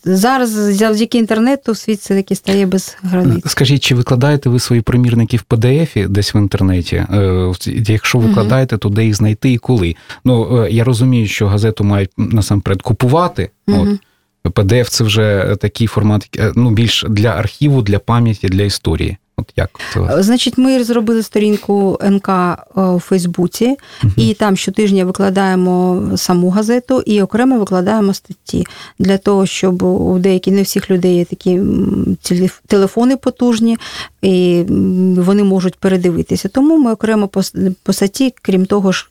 Зараз 0.03 0.49
завдяки 0.49 1.17
інтернету 1.17 1.75
світ 1.75 1.99
все 1.99 2.15
таки 2.15 2.35
стає 2.35 2.65
без 2.65 2.97
границь. 3.03 3.43
Скажіть, 3.47 3.83
чи 3.83 3.95
викладаєте 3.95 4.49
ви 4.49 4.59
свої 4.59 4.81
примірники 4.81 5.37
в 5.37 5.43
PDF 5.49 6.07
десь 6.07 6.35
в 6.35 6.37
інтернеті? 6.37 6.95
Е, 6.95 7.53
якщо 7.67 8.19
викладаєте, 8.19 8.77
то 8.77 8.89
де 8.89 9.05
їх 9.05 9.15
знайти 9.15 9.51
і 9.51 9.57
коли? 9.57 9.95
Ну 10.25 10.63
е, 10.63 10.71
я 10.71 10.83
розумію, 10.83 11.27
що 11.27 11.47
газету 11.47 11.83
мають 11.83 12.09
насамперед 12.17 12.81
купувати. 12.81 13.49
От 13.67 13.99
PDF 14.43 14.89
це 14.89 15.03
вже 15.03 15.57
такий 15.61 15.87
формат, 15.87 16.29
е, 16.39 16.51
ну 16.55 16.71
більш 16.71 17.05
для 17.09 17.29
архіву, 17.29 17.81
для 17.81 17.99
пам'яті, 17.99 18.47
для 18.47 18.63
історії. 18.63 19.17
От 19.41 19.53
як 19.55 19.69
це? 19.93 20.23
Значить, 20.23 20.57
ми 20.57 20.83
зробили 20.83 21.23
сторінку 21.23 21.99
НК 22.03 22.29
е, 22.29 22.81
у 22.81 22.99
Фейсбуці, 22.99 23.77
угу. 24.03 24.13
і 24.17 24.33
там 24.33 24.57
щотижня 24.57 25.05
викладаємо 25.05 26.03
саму 26.15 26.49
газету 26.49 27.01
і 27.05 27.21
окремо 27.21 27.59
викладаємо 27.59 28.13
статті 28.13 28.65
для 28.99 29.17
того, 29.17 29.45
щоб 29.45 29.83
у 29.83 30.19
деяких 30.19 30.53
не 30.53 30.61
всіх 30.61 30.91
людей 30.91 31.15
є 31.15 31.25
такі 31.25 31.61
телефони 32.67 33.17
потужні, 33.17 33.77
і 34.21 34.63
вони 35.17 35.43
можуть 35.43 35.75
передивитися. 35.75 36.49
Тому 36.49 36.77
ми 36.77 36.91
окремо 36.91 37.27
по 37.83 37.93
статті, 37.93 38.33
крім 38.41 38.65
того 38.65 38.91
ж, 38.91 39.09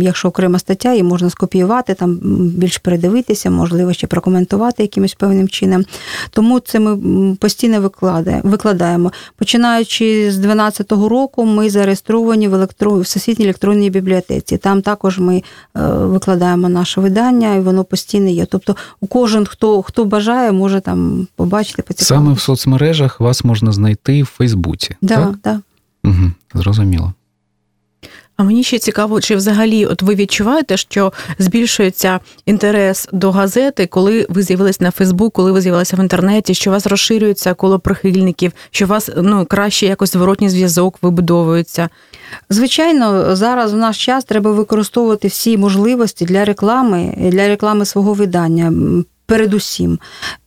якщо 0.00 0.28
окрема 0.28 0.58
стаття, 0.58 0.90
її 0.90 1.02
можна 1.02 1.30
скопіювати, 1.30 1.94
там 1.94 2.18
більш 2.56 2.78
передивитися, 2.78 3.50
можливо, 3.50 3.92
ще 3.92 4.06
прокоментувати 4.06 4.82
якимось 4.82 5.14
певним 5.14 5.48
чином. 5.48 5.84
Тому 6.30 6.60
це 6.60 6.80
ми 6.80 7.34
постійно 7.34 7.90
викладаємо. 8.44 9.12
Починаючи 9.36 10.30
з 10.30 10.38
2012 10.38 10.92
року, 10.92 11.44
ми 11.44 11.70
зареєстровані 11.70 12.48
в 12.48 12.54
електро... 12.54 12.98
Всесвітній 12.98 13.44
електронній 13.44 13.90
бібліотеці. 13.90 14.58
Там 14.58 14.82
також 14.82 15.18
ми 15.18 15.36
е, 15.36 15.42
викладаємо 15.82 16.68
наше 16.68 17.00
видання, 17.00 17.54
і 17.54 17.60
воно 17.60 17.84
постійно 17.84 18.30
є. 18.30 18.46
Тобто, 18.46 18.76
у 19.00 19.06
кожен, 19.06 19.46
хто 19.46 19.82
хто 19.82 20.04
бажає, 20.04 20.52
може 20.52 20.80
там 20.80 21.26
побачити, 21.36 21.82
поцікавитися. 21.82 22.14
Саме 22.14 22.32
в 22.32 22.40
соцмережах 22.40 23.20
вас 23.20 23.44
можна 23.44 23.72
знайти 23.72 24.22
в 24.22 24.26
Фейсбуці. 24.26 24.96
Да, 25.02 25.16
так, 25.16 25.34
да. 25.44 25.60
Угу, 26.04 26.32
Зрозуміло. 26.54 27.12
А 28.38 28.44
мені 28.44 28.62
ще 28.62 28.78
цікаво, 28.78 29.20
чи 29.20 29.36
взагалі 29.36 29.86
от 29.86 30.02
ви 30.02 30.14
відчуваєте, 30.14 30.76
що 30.76 31.12
збільшується 31.38 32.20
інтерес 32.46 33.08
до 33.12 33.30
газети, 33.30 33.86
коли 33.86 34.26
ви 34.28 34.42
з'явилися 34.42 34.84
на 34.84 34.90
Фейсбук, 34.90 35.32
коли 35.32 35.52
ви 35.52 35.60
з'явилися 35.60 35.96
в 35.96 36.00
інтернеті, 36.00 36.54
що 36.54 36.70
у 36.70 36.72
вас 36.72 36.86
розширюється 36.86 37.54
коло 37.54 37.78
прихильників, 37.78 38.52
що 38.70 38.84
у 38.84 38.88
вас 38.88 39.10
ну 39.16 39.46
краще 39.46 39.86
якось 39.86 40.12
зворотній 40.12 40.48
зв'язок 40.48 40.98
вибудовується? 41.02 41.88
Звичайно, 42.50 43.36
зараз 43.36 43.72
в 43.72 43.76
наш 43.76 44.04
час 44.04 44.24
треба 44.24 44.52
використовувати 44.52 45.28
всі 45.28 45.58
можливості 45.58 46.24
для 46.24 46.44
реклами, 46.44 47.14
для 47.18 47.48
реклами 47.48 47.84
свого 47.84 48.12
видання. 48.12 48.72
Передусім, 49.28 49.98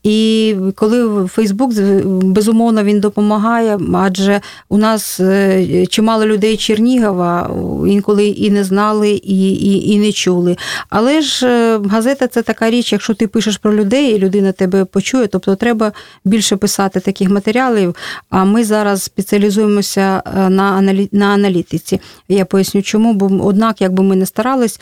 і 0.04 0.56
коли 0.76 1.28
Фейсбук 1.28 1.74
безумовно 2.06 2.84
він 2.84 3.00
допомагає, 3.00 3.80
адже 3.94 4.42
у 4.70 4.78
нас 4.78 5.20
е, 5.20 5.86
чимало 5.86 6.26
людей 6.26 6.58
Чернігова 6.58 7.52
інколи 7.88 8.28
і 8.28 8.50
не 8.50 8.64
знали, 8.64 9.10
і 9.12 9.52
і, 9.52 9.92
і 9.92 10.00
не 10.00 10.12
чули. 10.12 10.58
Але 10.90 11.22
ж 11.22 11.48
е, 11.48 11.80
газета 11.90 12.28
це 12.28 12.42
така 12.42 12.70
річ, 12.70 12.92
якщо 12.92 13.14
ти 13.14 13.28
пишеш 13.28 13.58
про 13.58 13.76
людей, 13.76 14.16
і 14.16 14.20
людина 14.20 14.52
тебе 14.52 14.86
почує, 14.86 15.28
тобто 15.28 15.56
треба 15.56 15.92
більше 16.26 16.56
писати 16.56 17.00
таких 17.00 17.30
матеріалів. 17.30 17.96
А 18.30 18.46
ми 18.46 18.64
зараз 18.64 19.04
спеціалізуємося 19.04 20.24
е, 20.26 20.50
на 20.50 20.82
на 21.12 21.26
аналітиці. 21.26 22.02
Я 22.30 22.46
поясню, 22.46 22.82
чому, 22.82 23.14
бо 23.14 23.46
однак, 23.46 23.82
якби 23.82 24.04
ми 24.04 24.16
не 24.16 24.26
старались 24.26 24.80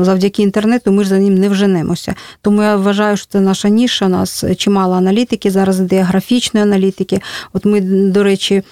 завдяки 0.00 0.42
інтернету, 0.42 0.92
ми 0.92 1.02
ж 1.02 1.08
за 1.08 1.18
ним 1.18 1.34
не 1.34 1.48
вженемося. 1.48 2.14
Тому 2.42 2.62
я 2.62 2.76
вважаю, 2.76 3.09
що 3.16 3.26
це 3.26 3.40
наша 3.40 3.68
ніша. 3.68 4.06
У 4.06 4.08
нас 4.08 4.44
чимало 4.56 4.94
аналітики, 4.94 5.50
зараз 5.50 5.80
іде 5.80 6.02
графічної 6.02 6.64
аналітики. 6.64 7.20
От 7.52 7.64
ми, 7.64 7.80
до 8.10 8.22
речі, 8.22 8.62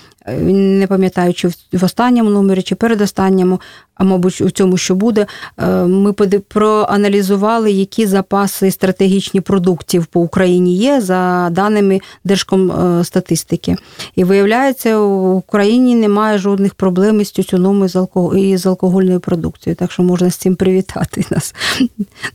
не 0.52 0.86
пам'ятаю, 0.86 1.34
чи 1.34 1.48
в 1.72 1.84
останньому 1.84 2.30
номері, 2.30 2.62
чи 2.62 2.74
передостанньому, 2.74 3.60
а 3.94 4.04
мабуть, 4.04 4.40
у 4.40 4.50
цьому, 4.50 4.76
що 4.76 4.94
буде, 4.94 5.26
е, 5.58 5.66
ми 5.84 6.12
проаналізували, 6.48 7.72
які 7.72 8.06
запаси 8.06 8.70
стратегічні 8.70 9.40
продуктів 9.40 10.06
по 10.06 10.20
Україні 10.20 10.76
є 10.76 11.00
за 11.00 11.48
даними 11.50 12.00
Держкомстатистики. 12.24 13.76
І 14.16 14.24
виявляється, 14.24 14.98
в 14.98 15.36
Україні 15.36 15.94
немає 15.94 16.38
жодних 16.38 16.74
проблем 16.74 17.20
із 17.20 17.30
тютюном 17.30 17.86
і 18.36 18.56
з 18.56 18.66
алкогольною 18.66 19.20
продукцією, 19.20 19.76
так 19.76 19.92
що 19.92 20.02
можна 20.02 20.30
з 20.30 20.36
цим 20.36 20.56
привітати 20.56 21.24
нас. 21.30 21.54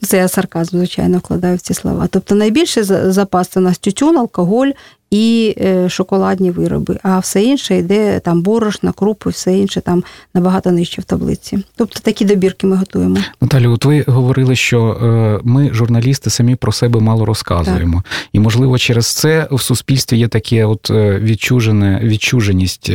Це 0.02 0.18
я 0.18 0.28
сарказм, 0.28 0.78
звичайно, 0.78 1.18
вкладаю 1.18 1.58
в 1.58 1.62
ці 1.62 1.74
слова. 1.74 2.08
Тобто 2.12 2.36
найбільше 2.36 2.84
запас 3.12 3.58
у 3.58 3.60
нас 3.60 3.78
тютюн, 3.78 4.18
алкоголь 4.18 4.72
і 5.14 5.56
е, 5.62 5.90
шоколадні 5.90 6.52
вироби, 6.52 7.00
а 7.04 7.20
все 7.20 7.44
інше 7.44 7.78
йде 7.78 8.20
там 8.20 8.42
борошна, 8.42 8.92
крупи, 8.92 9.30
все 9.30 9.58
інше 9.58 9.82
там 9.82 10.04
набагато 10.34 10.72
нижче 10.72 11.02
в 11.02 11.04
таблиці. 11.04 11.60
Тобто 11.76 12.00
такі 12.00 12.26
добірки 12.26 12.68
ми 12.68 12.76
готуємо. 12.76 13.18
Наталі, 13.42 13.68
от 13.68 13.86
ви 13.86 14.04
говорили, 14.08 14.56
що 14.56 14.84
е, 14.84 15.40
ми, 15.44 15.74
журналісти, 15.74 16.30
самі 16.30 16.56
про 16.56 16.72
себе 16.72 17.00
мало 17.00 17.26
розказуємо, 17.26 18.04
так. 18.06 18.30
і 18.34 18.40
можливо 18.40 18.78
через 18.78 19.08
це 19.08 19.48
в 19.52 19.62
суспільстві 19.62 20.18
є 20.18 20.28
таке 20.28 20.66
от 20.66 20.90
е, 20.90 21.20
відчужене 21.20 22.00
відчуженість. 22.04 22.92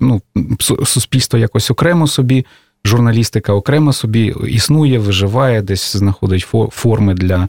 Ну, 0.00 0.22
суспільство 0.84 1.38
якось 1.38 1.70
окремо 1.70 2.06
собі. 2.06 2.46
Журналістика 2.86 3.52
окремо 3.52 3.92
собі 3.92 4.34
існує, 4.48 4.98
виживає, 4.98 5.62
десь 5.62 5.96
знаходить 5.96 6.46
форми 6.70 7.14
для 7.14 7.48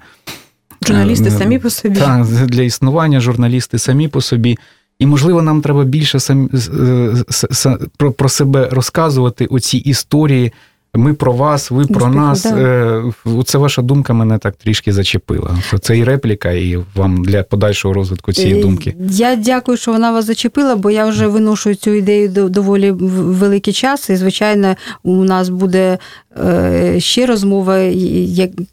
Журналісти 0.87 1.27
е, 1.27 1.31
самі 1.31 1.59
по 1.59 1.69
собі. 1.69 1.99
Так, 1.99 2.25
для 2.25 2.61
існування 2.61 3.19
журналісти 3.19 3.79
самі 3.79 4.07
по 4.07 4.21
собі. 4.21 4.57
І, 4.99 5.05
можливо, 5.05 5.41
нам 5.41 5.61
треба 5.61 5.83
більше 5.83 6.19
сам, 6.19 6.49
про, 7.97 8.11
про 8.11 8.29
себе 8.29 8.69
розказувати 8.71 9.45
оці 9.45 9.77
історії 9.77 10.51
ми 10.97 11.13
про 11.13 11.33
вас, 11.33 11.71
ви 11.71 11.85
про 11.85 12.07
нас. 12.07 12.43
Да. 12.43 12.57
Е, 12.57 13.03
це 13.45 13.57
ваша 13.57 13.81
думка 13.81 14.13
мене 14.13 14.37
так 14.37 14.55
трішки 14.55 14.93
зачепила. 14.93 15.57
Це 15.81 15.97
і 15.97 16.03
репліка, 16.03 16.51
і 16.51 16.79
вам 16.95 17.23
для 17.23 17.43
подальшого 17.43 17.93
розвитку 17.93 18.33
цієї 18.33 18.59
е, 18.59 18.61
думки. 18.61 18.95
Я 19.09 19.35
дякую, 19.35 19.77
що 19.77 19.91
вона 19.91 20.11
вас 20.11 20.25
зачепила, 20.25 20.75
бо 20.75 20.91
я 20.91 21.05
вже 21.05 21.27
виношую 21.27 21.75
цю 21.75 21.91
ідею 21.91 22.29
доволі 22.29 22.91
великий 22.91 23.73
час. 23.73 24.09
І, 24.09 24.15
звичайно, 24.15 24.75
у 25.03 25.23
нас 25.23 25.49
буде 25.49 25.97
е, 26.45 26.95
ще 26.99 27.25
розмова, 27.25 27.79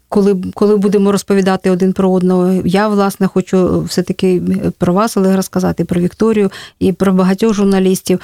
коли 0.09 0.35
коли 0.53 0.77
будемо 0.77 1.11
розповідати 1.11 1.69
один 1.69 1.93
про 1.93 2.11
одного. 2.11 2.61
Я, 2.65 2.87
власне, 2.87 3.27
хочу 3.27 3.81
все-таки 3.81 4.41
про 4.77 4.93
вас, 4.93 5.17
Олег, 5.17 5.35
розказати, 5.35 5.85
про 5.85 6.01
Вікторію 6.01 6.51
і 6.79 6.93
про 6.93 7.13
багатьох 7.13 7.53
журналістів. 7.53 8.19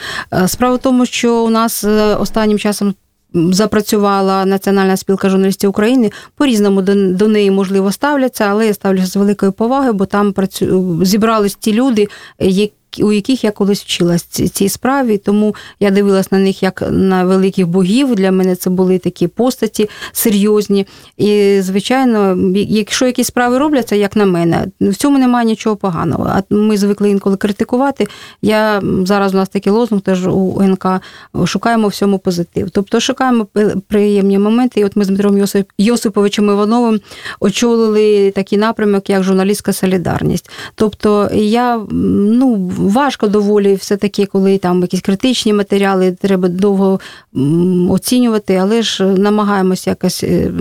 Справа 0.47 0.75
в 0.75 0.79
тому, 0.79 1.05
що 1.05 1.43
у 1.43 1.49
нас 1.49 1.85
останнім 2.19 2.59
часом 2.59 2.93
запрацювала 3.33 4.45
Національна 4.45 4.97
спілка 4.97 5.29
журналістів 5.29 5.69
України. 5.69 6.11
По 6.35 6.45
різному 6.45 6.81
до, 6.81 6.95
до 7.13 7.27
неї 7.27 7.51
можливо 7.51 7.91
ставляться, 7.91 8.45
але 8.49 8.67
я 8.67 8.73
ставлюся 8.73 9.07
з 9.07 9.15
великою 9.15 9.51
повагою, 9.51 9.93
бо 9.93 10.05
там 10.05 10.33
працю... 10.33 10.99
зібрались 11.03 11.55
ті 11.55 11.73
люди, 11.73 12.07
які 12.39 12.73
у 13.02 13.12
яких 13.12 13.43
я 13.43 13.52
колись 13.52 13.82
вчилась 13.82 14.23
цій 14.23 14.69
справі, 14.69 15.17
тому 15.17 15.56
я 15.80 15.91
дивилась 15.91 16.32
на 16.32 16.39
них 16.39 16.63
як 16.63 16.84
на 16.91 17.23
великих 17.23 17.67
богів. 17.67 18.15
Для 18.15 18.32
мене 18.32 18.56
це 18.56 18.69
були 18.69 18.97
такі 18.97 19.28
постаті 19.28 19.89
серйозні. 20.12 20.88
І, 21.17 21.60
звичайно, 21.62 22.38
якщо 22.56 23.06
якісь 23.06 23.28
справи 23.28 23.58
робляться, 23.58 23.95
як 23.95 24.15
на 24.15 24.25
мене, 24.25 24.65
в 24.82 24.95
цьому 24.95 25.19
немає 25.19 25.45
нічого 25.45 25.75
поганого. 25.75 26.30
А 26.30 26.43
ми 26.49 26.78
звикли 26.78 27.10
інколи 27.10 27.38
критикувати. 27.38 28.08
Я 28.41 28.82
зараз 29.06 29.34
у 29.34 29.38
нас 29.38 29.49
такий 29.49 29.73
лозунг 29.73 30.02
теж 30.02 30.28
у 30.28 30.62
НК 30.62 30.86
шукаємо 31.45 31.88
всьому 31.88 32.19
позитив. 32.19 32.69
Тобто 32.69 32.99
шукаємо 32.99 33.47
приємні 33.88 34.39
моменти. 34.39 34.80
І 34.80 34.86
от 34.86 34.95
ми 34.95 35.04
з 35.04 35.08
Дмитром 35.08 35.38
Йосип, 35.38 35.69
Йосиповичем 35.78 36.49
Івановим 36.49 36.99
очолили 37.39 38.32
такий 38.32 38.60
напрямок, 38.60 39.10
як 39.10 39.23
журналістська 39.23 39.73
солідарність. 39.73 40.49
Тобто 40.75 41.30
я 41.34 41.82
ну 41.91 42.71
важко 42.79 43.27
доволі 43.27 43.75
все-таки, 43.75 44.25
коли 44.25 44.57
там 44.57 44.81
якісь 44.81 45.01
критичні 45.01 45.53
матеріали, 45.53 46.11
треба 46.11 46.47
довго 46.47 46.99
оцінювати, 47.89 48.55
але 48.55 48.81
ж 48.81 49.05
намагаємося 49.05 49.89
якось 49.89 50.23
е, 50.23 50.51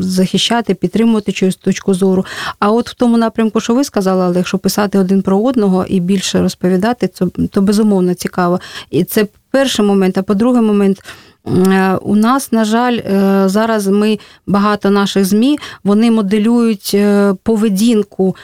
захищати, 0.00 0.74
підтримувати 0.74 1.32
чогось 1.32 1.56
точку 1.56 1.94
зору. 1.94 2.24
А 2.58 2.70
от 2.70 2.90
в 2.90 2.94
тому 2.94 3.18
напрямку, 3.18 3.60
що 3.60 3.74
ви 3.74 3.84
сказали, 3.84 4.24
але 4.24 4.36
якщо 4.36 4.58
писати 4.58 4.98
один 4.98 5.22
про 5.22 5.38
одного 5.38 5.84
і 5.88 6.00
більше 6.00 6.42
розповідати, 6.42 7.06
то, 7.06 7.30
то 7.50 7.62
безумовно 7.62 8.14
цікаво. 8.14 8.60
І 8.90 9.04
це 9.04 9.26
перший 9.50 9.84
момент, 9.84 10.18
а 10.18 10.22
по-друге, 10.22 10.60
момент. 10.60 11.02
Е, 11.46 11.94
у 12.02 12.16
нас, 12.16 12.52
на 12.52 12.64
жаль, 12.64 12.98
е, 12.98 13.42
зараз 13.46 13.86
ми 13.86 14.18
багато 14.46 14.90
наших 14.90 15.24
ЗМІ 15.24 15.58
вони 15.84 16.10
моделюють 16.10 16.90
е, 16.94 17.34
поведінку 17.42 18.36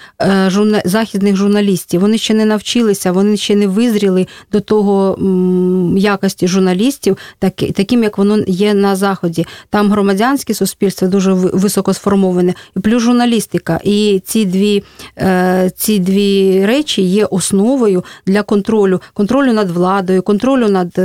західних 0.85 1.37
журналістів. 1.37 2.01
Вони 2.01 2.19
ще 2.19 2.35
не 2.35 2.45
навчилися, 2.45 3.13
вони 3.13 3.37
ще 3.37 3.57
не 3.57 3.67
визріли 3.67 4.27
до 4.53 4.61
того 4.61 5.19
якості 5.97 6.49
журналістів, 6.49 7.17
таким 7.75 8.03
як 8.03 8.19
воно 8.19 8.39
є 8.47 8.75
на 8.75 8.97
заході. 8.97 9.47
Там 9.71 9.91
громадянське 9.91 10.55
суспільство 10.55 11.09
дуже 11.09 11.33
високо 11.33 11.95
сформоване, 11.95 12.55
і 12.77 12.81
плюс 12.81 13.03
журналістика. 13.03 13.81
І 13.85 14.23
ці 14.25 14.45
дві 14.45 14.83
ці 15.77 15.99
дві 15.99 16.67
речі 16.67 17.03
є 17.03 17.25
основою 17.25 18.05
для 18.27 18.43
контролю, 18.43 19.01
контролю 19.15 19.53
над 19.53 19.71
владою, 19.71 20.23
контролю 20.23 20.69
над 20.69 21.01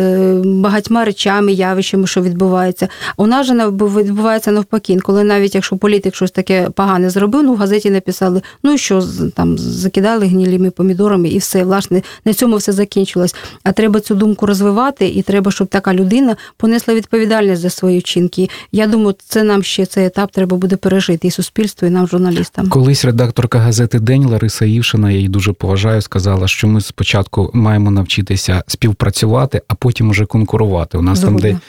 багатьма 0.45 1.05
речами, 1.05 1.53
явищами 1.53 1.86
явищами, 1.87 2.07
що 2.07 2.21
відбувається. 2.21 2.87
У 3.17 3.27
нас 3.27 3.47
же 3.47 3.53
відбувається 3.53 4.51
навпаки, 4.51 4.97
коли 4.99 5.23
навіть 5.23 5.55
якщо 5.55 5.77
політик 5.77 6.15
щось 6.15 6.31
таке 6.31 6.69
погане 6.69 7.09
зробив, 7.09 7.43
ну 7.43 7.53
в 7.53 7.57
газеті 7.57 7.89
написали, 7.89 8.41
ну 8.63 8.77
що 8.77 9.03
там 9.35 9.57
закидали 9.57 10.25
гнілими 10.25 10.71
помідорами 10.71 11.29
і 11.29 11.37
все. 11.37 11.63
Власне, 11.63 12.01
на 12.25 12.33
цьому 12.33 12.57
все 12.57 12.71
закінчилось. 12.71 13.35
А 13.63 13.71
треба 13.71 13.99
цю 13.99 14.15
думку 14.15 14.45
розвивати, 14.45 15.07
і 15.07 15.21
треба, 15.21 15.51
щоб 15.51 15.67
така 15.67 15.93
людина 15.93 16.35
понесла 16.57 16.93
відповідальність 16.93 17.61
за 17.61 17.69
свої 17.69 17.99
вчинки. 17.99 18.49
Я 18.71 18.87
думаю, 18.87 19.15
це 19.27 19.43
нам 19.43 19.63
ще 19.63 19.85
цей 19.85 20.05
етап 20.05 20.31
треба 20.31 20.57
буде 20.57 20.75
пережити 20.75 21.27
і 21.27 21.31
суспільству, 21.31 21.87
і 21.87 21.91
нам, 21.91 22.07
журналістам. 22.07 22.69
Колись 22.69 23.05
редакторка 23.05 23.59
газети 23.59 23.99
День 23.99 24.25
Лариса 24.25 24.65
Івшина, 24.65 25.11
я 25.11 25.17
її 25.17 25.29
дуже 25.29 25.53
поважаю, 25.53 26.01
сказала, 26.01 26.47
що 26.47 26.67
ми 26.67 26.81
спочатку 26.81 27.51
маємо 27.53 27.91
навчитися 27.91 28.63
співпрацювати, 28.67 29.61
а 29.67 29.75
потім 29.75 30.09
уже 30.09 30.25
конкурувати. 30.25 30.97
У 30.97 31.01
нас 31.01 31.19
Згодна. 31.19 31.41
там 31.41 31.51
де 31.51 31.59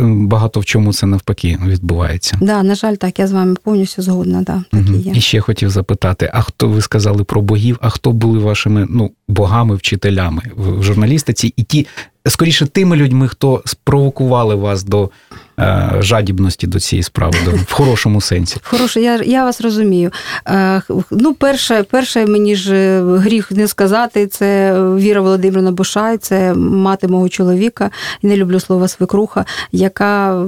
багато 0.00 0.60
в 0.60 0.64
чому 0.64 0.92
це 0.92 1.06
навпаки 1.06 1.58
відбувається. 1.66 2.38
Да, 2.40 2.62
на 2.62 2.74
жаль, 2.74 2.94
так, 2.94 3.18
я 3.18 3.26
з 3.26 3.32
вами 3.32 3.56
повністю 3.62 4.02
згодна. 4.02 4.42
Да, 4.42 4.64
так 4.70 4.88
і 4.88 5.08
є. 5.08 5.12
І 5.14 5.20
ще 5.20 5.40
хотів 5.40 5.70
запитати: 5.70 6.30
а 6.34 6.40
хто 6.40 6.68
ви 6.68 6.80
сказали 6.80 7.24
про 7.24 7.42
богів? 7.42 7.78
А 7.80 7.90
хто 7.90 8.12
були 8.12 8.38
вашими 8.38 8.86
ну 8.90 9.10
богами, 9.28 9.74
вчителями 9.74 10.42
в 10.56 10.82
журналістиці? 10.82 11.54
І 11.56 11.62
ті 11.62 11.86
скоріше 12.28 12.66
тими 12.66 12.96
людьми, 12.96 13.28
хто 13.28 13.62
спровокували 13.64 14.54
вас 14.54 14.84
до 14.84 15.10
е, 15.58 15.90
жадібності 16.00 16.66
до 16.66 16.80
цієї 16.80 17.02
справи, 17.02 17.34
до, 17.44 17.50
в 17.50 17.72
хорошому 17.72 18.20
сенсі. 18.20 18.56
Хороше, 18.62 19.00
я 19.00 19.22
я 19.22 19.44
вас 19.44 19.60
розумію. 19.60 20.10
Е, 20.48 20.82
ну, 21.10 21.34
перше, 21.34 21.82
перше, 21.82 22.26
мені 22.26 22.56
ж 22.56 22.74
е, 22.74 23.02
гріх 23.02 23.50
не 23.50 23.68
сказати, 23.68 24.26
це 24.26 24.74
Віра 24.94 25.20
Володимирівна 25.20 25.72
Бушай, 25.72 26.18
це 26.18 26.54
мати 26.54 27.08
мого 27.08 27.28
чоловіка, 27.28 27.90
не 28.22 28.36
люблю 28.36 28.60
слова 28.60 28.88
свекруха, 28.88 29.44
яка, 29.72 30.44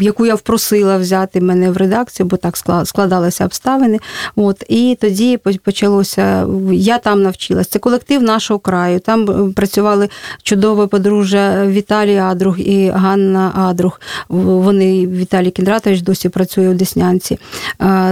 яку 0.00 0.26
я 0.26 0.34
впросила 0.34 0.98
взяти 0.98 1.40
мене 1.40 1.70
в 1.70 1.76
редакцію, 1.76 2.26
бо 2.26 2.36
так 2.36 2.56
складалися 2.84 3.44
обставини. 3.44 3.98
От, 4.36 4.64
І 4.68 4.98
тоді 5.00 5.38
почалося, 5.64 6.46
я 6.72 6.98
там 6.98 7.22
навчилась. 7.22 7.68
Це 7.72 7.78
колектив 7.78 8.22
нашого 8.22 8.60
краю. 8.60 9.00
Там 9.00 9.30
е, 9.30 9.52
працювали 9.52 10.08
чудове 10.42 10.86
подружжя 10.86 11.66
Віталій 11.66 12.16
Адрух 12.16 12.60
і 12.60 12.88
Ганна 12.94 13.52
Адрух. 13.54 14.00
Вони 14.28 15.06
Віталій 15.06 15.50
Кіндратович 15.50 16.00
досі 16.00 16.28
працює 16.28 16.68
у 16.68 16.74
Деснянці. 16.74 17.38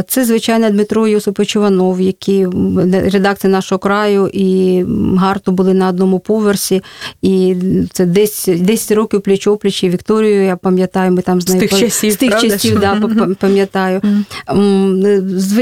Це, 0.06 0.24
звичайно, 0.24 0.70
Дмитро 0.70 1.08
Йосипович 1.08 1.56
Іванов, 1.56 2.00
які 2.00 2.46
редакція 2.92 3.52
нашого 3.52 3.78
краю 3.78 4.30
і 4.32 4.84
Гарту 5.16 5.52
були 5.52 5.74
на 5.74 5.88
одному 5.88 6.18
поверсі. 6.18 6.82
І 7.22 7.56
це 7.92 8.06
десь 8.06 8.48
10 8.58 8.92
років 8.92 9.20
пліч 9.20 9.46
опліч, 9.46 9.84
і 9.84 9.88
Вікторію, 9.88 10.44
я 10.44 10.56
пам'ятаю, 10.56 11.12
ми 11.12 11.22
там 11.22 11.40
з 11.40 11.48
нею 11.48 11.60
з 11.60 11.70
тих 11.70 11.80
часів, 11.80 12.12
з 12.12 12.16
тих 12.16 12.40
часів 12.40 12.80
да, 12.80 13.02
пам'ятаю. 13.40 14.00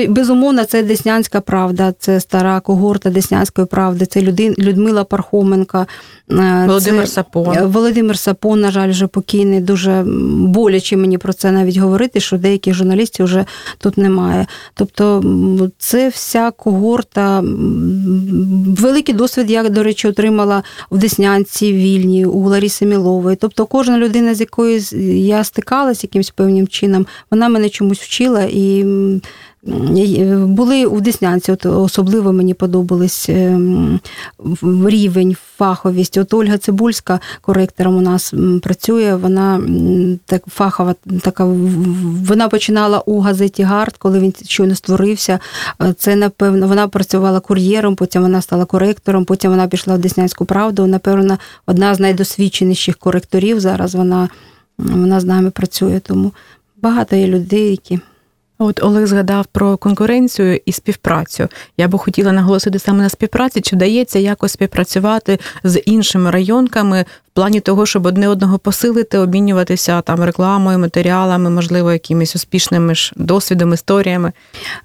Безумовно, 0.09 0.65
це 0.65 0.83
Деснянська 0.83 1.41
правда, 1.41 1.95
це 1.99 2.21
стара 2.21 2.61
когорта 2.61 3.11
Деснянської 3.11 3.67
правди, 3.67 3.88
це 4.11 4.23
Людмила 4.59 5.05
Пархоменка. 5.05 5.87
Володимир 6.29 7.05
це 7.05 7.13
Сапон. 7.13 7.67
Володимир 7.67 8.19
Сапон, 8.19 8.61
на 8.61 8.71
жаль, 8.71 8.91
вже 8.91 9.07
покійний. 9.07 9.61
Дуже 9.61 10.05
боляче 10.37 10.97
мені 10.97 11.19
про 11.19 11.33
це 11.33 11.53
навіть 11.53 11.77
говорити, 11.77 12.21
що 12.21 12.39
деяких 12.39 12.75
журналістів 12.75 13.27
вже 13.27 13.45
тут 13.79 13.99
немає. 13.99 14.47
Тобто, 14.75 15.25
це 15.79 16.09
вся 16.09 16.51
когорта. 16.51 17.45
Великий 18.67 19.15
досвід, 19.15 19.51
я, 19.51 19.69
до 19.69 19.83
речі, 19.83 20.09
отримала 20.09 20.63
в 20.91 20.99
Деснянці, 20.99 21.73
в 21.73 21.77
Вільні, 21.77 22.27
у 22.27 22.49
Ларіси 22.49 22.87
Мілової. 22.87 23.37
Тобто, 23.37 23.67
кожна 23.67 23.99
людина, 23.99 24.35
з 24.35 24.41
якою 24.41 24.81
я 25.23 25.45
стикалась 25.45 26.05
якимось 26.05 26.31
певним 26.31 26.69
чином, 26.69 27.07
вона 27.31 27.49
мене 27.49 27.69
чомусь 27.69 28.01
вчила 28.01 28.43
і. 28.43 28.85
Були 29.63 30.87
у 30.87 31.01
Деснянці, 31.01 31.53
от 31.53 31.67
особливо 31.67 32.33
мені 32.33 32.55
подобались 32.55 33.29
ем, 33.29 34.01
рівень, 34.63 35.37
фаховість. 35.57 36.19
От 36.19 36.35
Ольга 36.35 36.59
Цибульська 36.59 37.21
коректором 37.41 37.97
у 37.97 38.01
нас 38.01 38.35
працює. 38.63 39.15
Вона 39.17 39.61
так 40.27 40.43
фахова, 40.47 40.95
така 41.21 41.45
вона 42.29 42.49
починала 42.49 42.99
у 42.99 43.21
газеті 43.21 43.63
Гард, 43.63 43.97
коли 43.97 44.21
він 44.21 44.35
щойно 44.47 44.75
створився. 44.75 45.39
Це 45.97 46.17
напевно 46.17 46.69
вона 46.69 46.89
працювала 46.89 47.41
кур'єром, 47.41 47.97
потім 47.97 48.23
вона 48.23 48.43
стала 48.43 48.65
коректором, 48.65 49.25
потім 49.25 49.51
вона 49.51 49.67
пішла 49.67 49.95
в 49.95 49.99
Деснянську 49.99 50.45
правду. 50.45 50.87
Напевно, 50.87 51.39
одна 51.67 51.95
з 51.95 52.01
найдосвідченіших 52.01 52.97
коректорів 52.97 53.61
зараз 53.61 53.95
вона, 53.95 54.29
вона 54.79 55.21
з 55.21 55.25
нами 55.25 55.51
працює. 55.51 56.01
Тому 56.01 56.33
багато 56.83 57.17
є 57.17 57.27
людей, 57.27 57.71
які. 57.71 58.01
От 58.59 58.83
Олег 58.83 59.07
згадав 59.07 59.47
про 59.47 59.77
конкуренцію 59.77 60.61
і 60.65 60.73
співпрацю. 60.73 61.49
Я 61.77 61.89
би 61.89 61.99
хотіла 61.99 62.33
наголосити 62.33 62.79
саме 62.79 63.03
на 63.03 63.09
співпраці, 63.09 63.61
чи 63.61 63.77
вдається 63.77 64.19
якось 64.19 64.53
співпрацювати 64.53 65.39
з 65.65 65.81
іншими 65.81 66.31
районками 66.31 67.05
плані 67.39 67.61
того, 67.61 67.87
щоб 67.87 68.07
одне 68.07 68.29
одного 68.29 68.59
посилити, 68.59 69.19
обмінюватися 69.19 70.01
там 70.01 70.25
рекламою, 70.25 70.79
матеріалами, 70.79 71.51
можливо, 71.51 71.93
якимись 71.93 72.37
успішними 72.37 72.95
ж 72.95 73.13
досвідом, 73.17 73.75
історіями. 73.75 74.33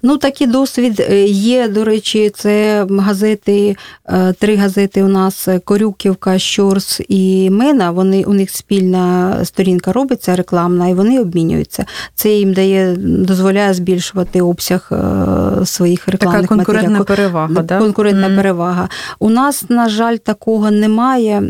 Ну, 0.02 0.16
такий 0.16 0.46
досвід 0.46 1.06
е, 1.10 1.24
є. 1.24 1.68
До 1.68 1.84
речі, 1.84 2.30
це 2.34 2.86
газети, 2.90 3.76
е, 4.08 4.32
три 4.32 4.56
газети 4.56 5.02
у 5.02 5.08
нас 5.08 5.48
Корюківка, 5.64 6.38
Щорс 6.38 7.00
і 7.08 7.50
Мена. 7.50 7.90
Вони 7.90 8.24
у 8.24 8.32
них 8.32 8.50
спільна 8.50 9.34
сторінка 9.44 9.92
робиться 9.92 10.36
рекламна, 10.36 10.88
і 10.88 10.94
вони 10.94 11.20
обмінюються. 11.20 11.84
Це 12.14 12.28
їм 12.28 12.52
дає, 12.52 12.96
дозволяє 12.98 13.74
збільшувати 13.74 14.42
обсяг 14.42 14.90
е, 14.92 15.66
своїх 15.66 16.08
рекламних 16.08 16.42
Така 16.42 16.54
конкурентна 16.54 16.98
матеріалів. 16.98 17.06
перевага. 17.06 17.62
да? 17.62 17.78
Конкурентна 17.78 18.28
mm. 18.28 18.36
перевага. 18.36 18.88
У 19.18 19.30
нас, 19.30 19.64
на 19.68 19.88
жаль, 19.88 20.16
такого 20.16 20.70
немає 20.70 21.40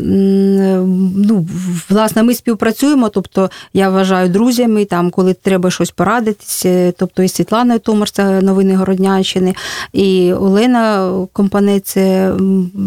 ну, 1.15 1.47
власне, 1.89 2.23
ми 2.23 2.35
співпрацюємо, 2.35 3.09
тобто 3.09 3.49
я 3.73 3.89
вважаю 3.89 4.29
друзями, 4.29 4.85
там, 4.85 5.09
коли 5.11 5.33
треба 5.33 5.71
щось 5.71 5.91
порадитися, 5.91 6.93
тобто 6.97 7.23
і 7.23 7.27
Світлана 7.27 7.79
Томар, 7.79 8.09
це 8.09 8.41
новини 8.41 8.75
Городнянщини, 8.75 9.55
і 9.93 10.33
Олена 10.33 11.11
Компанець, 11.33 11.97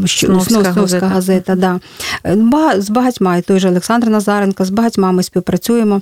Сновська 0.07 0.63
газета. 0.63 1.07
газета 1.07 1.55
да. 1.55 1.81
З 2.77 2.91
багатьма, 2.91 3.37
і 3.37 3.43
той 3.43 3.61
же 3.61 3.69
Олександр 3.69 4.09
Назаренко, 4.09 4.65
з 4.65 4.71
багатьма 4.71 5.13
ми 5.13 5.23
співпрацюємо, 5.23 6.01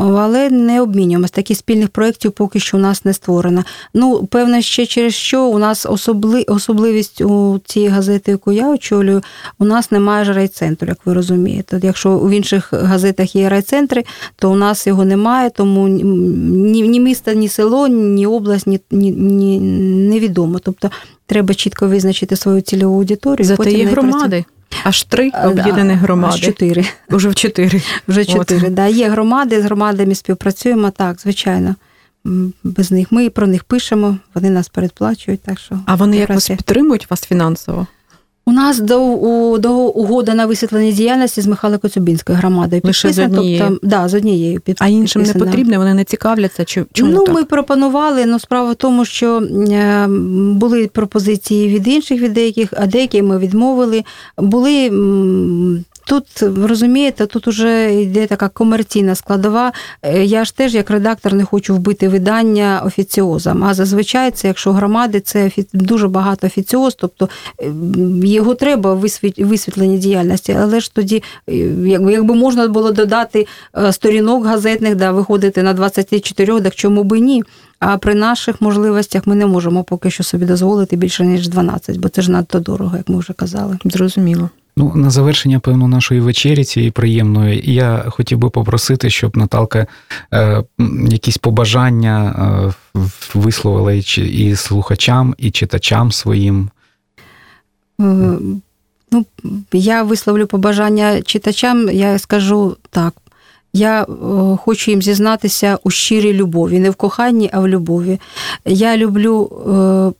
але 0.00 0.50
не 0.50 0.80
обмінюємось. 0.80 1.30
Таких 1.30 1.58
спільних 1.58 1.88
проєктів 1.88 2.32
поки 2.32 2.60
що 2.60 2.76
у 2.76 2.80
нас 2.80 3.04
не 3.04 3.12
створено. 3.12 3.64
Ну, 3.94 4.26
певно, 4.26 4.60
ще 4.60 4.86
через 4.86 5.14
що 5.14 5.44
у 5.44 5.58
нас 5.58 5.86
особли, 5.86 6.42
особливість 6.42 7.20
у 7.20 7.60
цієї 7.64 7.90
газети, 7.90 8.30
яку 8.30 8.52
я 8.52 8.70
очолюю, 8.70 9.22
у 9.58 9.64
нас 9.64 9.90
немає 9.90 10.24
ж 10.24 10.32
райцентру 10.32 10.88
як 10.88 10.98
ви 11.04 11.14
розумієте. 11.14 11.80
Якщо 11.82 12.18
в 12.18 12.30
інших 12.30 12.72
газетах 12.72 13.36
є 13.36 13.48
райцентри, 13.48 14.04
то 14.36 14.52
у 14.52 14.54
нас 14.54 14.86
його 14.86 15.04
немає, 15.04 15.50
тому 15.50 15.88
ні 15.88 16.88
ні 16.88 17.00
місто, 17.00 17.32
ні 17.32 17.48
село, 17.48 17.88
ні 17.88 18.26
область, 18.26 18.66
ні, 18.66 18.80
ні, 18.90 19.10
ні 19.10 19.60
невідомо. 20.10 20.58
Тобто 20.58 20.90
треба 21.26 21.54
чітко 21.54 21.86
визначити 21.86 22.36
свою 22.36 22.60
цільову 22.60 22.96
аудиторію. 22.96 23.46
Зате 23.46 23.72
є 23.72 23.84
громади. 23.84 24.44
Аж 24.84 25.02
три 25.02 25.30
об'єднаних 25.44 25.98
громади. 25.98 26.34
Аж 26.34 26.40
чотири. 26.40 26.84
Уже 27.10 27.28
в 27.28 27.34
чотири. 27.34 27.82
Вже 28.08 28.24
чотири. 28.24 28.70
Да. 28.70 28.86
Є 28.86 29.08
громади, 29.08 29.62
з 29.62 29.64
громадами 29.64 30.14
співпрацюємо, 30.14 30.90
так, 30.90 31.20
звичайно. 31.20 31.74
Без 32.64 32.90
них 32.90 33.12
ми 33.12 33.30
про 33.30 33.46
них 33.46 33.64
пишемо, 33.64 34.16
вони 34.34 34.50
нас 34.50 34.68
передплачують. 34.68 35.42
Так 35.42 35.58
що 35.58 35.78
А 35.86 35.94
вони 35.94 36.16
якось 36.16 36.48
підтримують 36.48 37.10
вас 37.10 37.20
фінансово? 37.20 37.86
У 38.44 38.52
нас 38.52 38.80
до 38.80 39.00
у, 39.02 39.58
до 39.58 39.72
угода 39.74 40.34
на 40.34 40.46
висвітлення 40.46 40.92
діяльності 40.92 41.40
з 41.40 41.46
Михайло 41.46 41.78
Коцюбінською 41.78 42.38
громадою 42.38 42.82
Лише 42.84 43.12
з 43.12 43.18
однією. 43.18 43.64
Тобто, 43.68 43.86
да, 43.86 44.08
з 44.08 44.14
однією 44.14 44.60
під, 44.60 44.76
А 44.80 44.88
іншим 44.88 45.22
не 45.22 45.34
потрібно, 45.34 45.78
вони 45.78 45.94
не 45.94 46.04
цікавляться. 46.04 46.64
Чи 46.64 46.84
чому 46.92 47.12
ну 47.12 47.24
так? 47.24 47.34
ми 47.34 47.44
пропонували. 47.44 48.26
Ну 48.26 48.38
справа 48.38 48.72
в 48.72 48.74
тому, 48.74 49.04
що 49.04 49.40
е, 49.40 50.06
були 50.52 50.86
пропозиції 50.86 51.68
від 51.68 51.88
інших 51.88 52.20
від 52.20 52.32
деяких, 52.32 52.72
а 52.76 52.86
деякі 52.86 53.22
ми 53.22 53.38
відмовили. 53.38 54.04
Були 54.38 54.90
Тут 56.06 56.42
розумієте, 56.42 57.26
тут 57.26 57.48
уже 57.48 57.94
йде 58.02 58.26
така 58.26 58.48
комерційна 58.48 59.14
складова. 59.14 59.72
Е, 60.02 60.24
я 60.24 60.44
ж 60.44 60.56
теж 60.56 60.74
як 60.74 60.90
редактор 60.90 61.34
не 61.34 61.44
хочу 61.44 61.74
вбити 61.74 62.08
видання 62.08 62.82
офіціозом. 62.86 63.64
А 63.64 63.74
зазвичай 63.74 64.30
це, 64.30 64.48
якщо 64.48 64.72
громади, 64.72 65.20
це 65.20 65.50
дуже 65.72 66.08
багато 66.08 66.46
офіціоз, 66.46 66.94
тобто 66.94 67.28
е, 67.62 67.72
його 68.24 68.54
треба 68.54 68.94
висвітлення 69.38 69.98
діяльності, 69.98 70.56
але 70.60 70.80
ж 70.80 70.94
тоді, 70.94 71.22
е, 71.48 71.54
якби 72.08 72.34
можна 72.34 72.68
було 72.68 72.92
додати 72.92 73.46
сторінок 73.90 74.46
газетних, 74.46 74.96
да, 74.96 75.12
виходити 75.12 75.62
на 75.62 75.72
24, 75.72 76.60
так 76.60 76.74
чому 76.74 77.04
би 77.04 77.20
ні? 77.20 77.42
А 77.78 77.98
при 77.98 78.14
наших 78.14 78.60
можливостях 78.60 79.26
ми 79.26 79.34
не 79.34 79.46
можемо 79.46 79.84
поки 79.84 80.10
що 80.10 80.22
собі 80.22 80.46
дозволити 80.46 80.96
більше 80.96 81.26
ніж 81.26 81.48
12, 81.48 81.96
бо 81.96 82.08
це 82.08 82.22
ж 82.22 82.30
надто 82.30 82.60
дорого, 82.60 82.96
як 82.96 83.08
ми 83.08 83.18
вже 83.18 83.32
казали. 83.32 83.78
Зрозуміло. 83.84 84.50
Ну, 84.76 84.92
на 84.94 85.10
завершення, 85.10 85.60
певно, 85.60 85.88
нашої 85.88 86.20
вечері 86.20 86.64
цієї 86.64 86.90
приємної, 86.90 87.72
я 87.74 88.04
хотів 88.08 88.38
би 88.38 88.50
попросити, 88.50 89.10
щоб 89.10 89.36
Наталка 89.36 89.86
е, 90.34 90.64
якісь 91.08 91.38
побажання 91.38 92.34
е, 92.94 93.00
висловила 93.34 93.92
і, 93.92 94.00
і 94.16 94.56
слухачам, 94.56 95.34
і 95.38 95.50
читачам 95.50 96.12
своїм. 96.12 96.70
Е, 98.00 98.38
ну, 99.10 99.26
Я 99.72 100.02
висловлю 100.02 100.46
побажання 100.46 101.22
читачам, 101.22 101.88
я 101.90 102.18
скажу 102.18 102.76
так. 102.90 103.14
Я 103.72 104.02
е, 104.02 104.06
хочу 104.56 104.90
їм 104.90 105.02
зізнатися 105.02 105.78
у 105.84 105.90
щирій 105.90 106.32
любові, 106.32 106.78
не 106.78 106.90
в 106.90 106.94
коханні, 106.94 107.50
а 107.52 107.60
в 107.60 107.68
любові. 107.68 108.20
Я 108.64 108.96
люблю. 108.96 110.14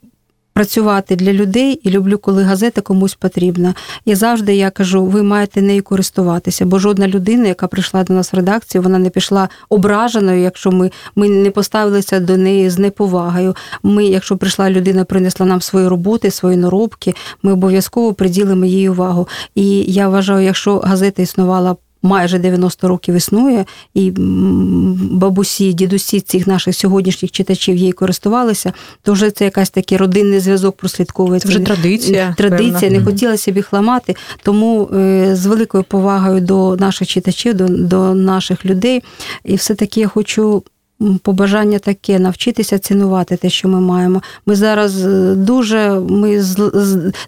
Працювати 0.52 1.16
для 1.16 1.32
людей 1.32 1.80
і 1.82 1.90
люблю, 1.90 2.18
коли 2.18 2.42
газета 2.42 2.80
комусь 2.80 3.14
потрібна. 3.14 3.74
І 4.04 4.14
завжди 4.14 4.56
я 4.56 4.70
кажу, 4.70 5.04
ви 5.04 5.22
маєте 5.22 5.62
нею 5.62 5.82
користуватися, 5.82 6.66
бо 6.66 6.78
жодна 6.78 7.08
людина, 7.08 7.48
яка 7.48 7.66
прийшла 7.66 8.04
до 8.04 8.14
нас 8.14 8.32
в 8.32 8.36
редакцію, 8.36 8.82
вона 8.82 8.98
не 8.98 9.10
пішла 9.10 9.48
ображеною, 9.68 10.40
якщо 10.40 10.72
ми 10.72 10.90
ми 11.16 11.28
не 11.28 11.50
поставилися 11.50 12.20
до 12.20 12.36
неї 12.36 12.70
з 12.70 12.78
неповагою. 12.78 13.56
Ми, 13.82 14.04
якщо 14.04 14.36
прийшла 14.36 14.70
людина, 14.70 15.04
принесла 15.04 15.46
нам 15.46 15.60
свої 15.60 15.88
роботи, 15.88 16.30
свої 16.30 16.56
наробки, 16.56 17.14
ми 17.42 17.52
обов'язково 17.52 18.14
приділимо 18.14 18.64
їй 18.64 18.88
увагу. 18.88 19.28
І 19.54 19.92
я 19.92 20.08
вважаю, 20.08 20.44
якщо 20.44 20.78
газета 20.78 21.22
існувала 21.22 21.76
майже 22.02 22.38
90 22.38 22.88
років 22.88 23.14
існує, 23.14 23.64
і 23.94 24.10
бабусі, 25.10 25.72
дідусі 25.72 26.20
цих 26.20 26.46
наших 26.46 26.76
сьогоднішніх 26.76 27.30
читачів 27.30 27.76
її 27.76 27.92
користувалися, 27.92 28.72
то 29.02 29.12
вже 29.12 29.30
це 29.30 29.44
якась 29.44 29.70
такий 29.70 29.98
родинний 29.98 30.40
зв'язок 30.40 30.76
прослідковується. 30.76 31.48
Це 31.48 31.54
вже 31.54 31.64
традиція. 31.64 32.34
Традиція, 32.38 32.80
певна. 32.80 32.98
не 32.98 33.04
хотілося 33.04 33.52
б 33.52 33.56
їх 33.56 33.72
ламати. 33.72 34.16
Тому 34.42 34.90
е, 34.94 35.36
з 35.36 35.46
великою 35.46 35.84
повагою 35.84 36.40
до 36.40 36.76
наших 36.76 37.08
читачів, 37.08 37.54
до, 37.54 37.68
до 37.68 38.14
наших 38.14 38.66
людей, 38.66 39.02
і 39.44 39.54
все-таки 39.54 40.00
я 40.00 40.08
хочу 40.08 40.62
побажання 41.22 41.78
таке 41.78 42.18
навчитися 42.18 42.78
цінувати 42.78 43.36
те, 43.36 43.50
що 43.50 43.68
ми 43.68 43.80
маємо. 43.80 44.22
Ми 44.46 44.56
зараз 44.56 45.06
е, 45.06 45.34
дуже 45.34 45.90
ми 46.08 46.44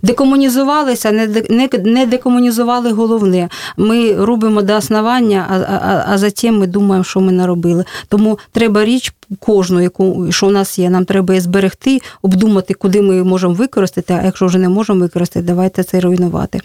декомунізувалися, 0.02 1.12
не 1.12 1.26
не, 1.50 1.68
не 1.84 2.06
декомунізували 2.06 2.92
головне. 2.92 3.48
Ми 3.76 4.24
робимо 4.24 4.62
до 4.62 4.76
основання, 4.76 5.46
а, 5.50 5.54
а, 5.54 6.04
а 6.08 6.18
затім 6.18 6.58
ми 6.58 6.66
думаємо, 6.66 7.04
що 7.04 7.20
ми 7.20 7.32
наробили. 7.32 7.84
Тому 8.08 8.38
треба 8.52 8.84
річ 8.84 9.14
кожну, 9.38 9.80
яку 9.80 10.26
що 10.30 10.46
у 10.46 10.50
нас 10.50 10.78
є. 10.78 10.90
Нам 10.90 11.04
треба 11.04 11.34
її 11.34 11.40
зберегти, 11.40 12.00
обдумати, 12.22 12.74
куди 12.74 13.02
ми 13.02 13.24
можемо 13.24 13.54
використати. 13.54 14.18
А 14.22 14.24
якщо 14.24 14.46
вже 14.46 14.58
не 14.58 14.68
можемо 14.68 15.00
використати, 15.00 15.46
давайте 15.46 15.82
це 15.82 16.00
руйнувати. 16.00 16.60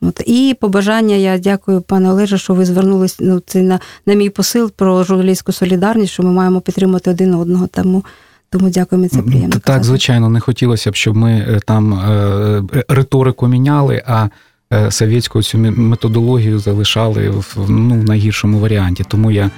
От. 0.00 0.20
І 0.26 0.56
побажання, 0.60 1.14
я 1.14 1.38
дякую, 1.38 1.80
пане 1.80 2.10
Олеже, 2.10 2.38
що 2.38 2.54
ви 2.54 2.64
звернулись 2.64 3.16
ну, 3.20 3.42
це 3.46 3.62
на, 3.62 3.80
на 4.06 4.14
мій 4.14 4.30
посил 4.30 4.72
про 4.72 5.04
журналістську 5.04 5.52
солідарність, 5.52 6.12
що 6.12 6.22
ми 6.22 6.32
маємо 6.32 6.60
підтримати 6.60 7.10
один 7.10 7.34
одного. 7.34 7.66
Тому 7.66 8.04
тому 8.50 8.70
дякуємо, 8.70 9.08
це 9.08 9.22
приємно. 9.22 9.50
Так, 9.50 9.62
казати. 9.62 9.84
звичайно, 9.84 10.28
не 10.28 10.40
хотілося 10.40 10.90
б, 10.90 10.94
щоб 10.94 11.16
ми 11.16 11.32
е, 11.32 11.60
там 11.66 11.94
е, 11.94 12.62
риторику 12.88 13.48
міняли, 13.48 14.02
а 14.06 14.28
е, 14.72 14.90
совєтську 14.90 15.42
цю 15.42 15.58
методологію 15.58 16.58
залишали 16.58 17.30
в 17.30 17.56
ну, 17.68 17.94
в 17.94 18.04
найгіршому 18.04 18.58
варіанті. 18.58 19.04
Тому 19.08 19.30
я 19.30 19.50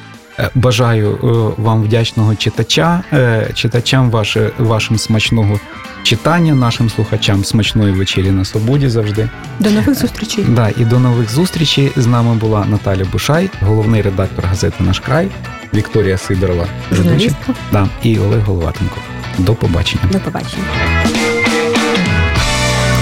бажаю 0.54 1.18
вам 1.56 1.82
вдячного 1.82 2.34
читача, 2.34 3.02
читачам 3.54 4.10
ваше, 4.10 4.50
вашим 4.58 4.98
смачного 4.98 5.60
читання 6.02 6.54
нашим 6.54 6.90
слухачам 6.90 7.44
смачної 7.44 7.92
вечері 7.92 8.30
на 8.30 8.44
свободі 8.44 8.88
завжди. 8.88 9.28
До 9.58 9.70
нових 9.70 9.94
зустрічей. 9.94 10.44
Да, 10.48 10.70
і 10.76 10.84
до 10.84 10.98
нових 10.98 11.30
зустрічей. 11.30 11.92
З 11.96 12.06
нами 12.06 12.34
була 12.34 12.66
Наталя 12.66 13.04
Бушай, 13.12 13.50
головний 13.60 14.02
редактор 14.02 14.44
газети 14.44 14.84
Наш 14.84 15.00
край, 15.00 15.28
Вікторія 15.74 16.18
Сидорова, 16.18 16.66
журналістка 16.92 17.54
да, 17.72 17.88
і 18.02 18.18
Олег 18.18 18.40
Головатенко. 18.40 18.96
До 19.38 19.54
побачення. 19.54 20.02
До 20.12 20.18
побачення. 20.20 20.64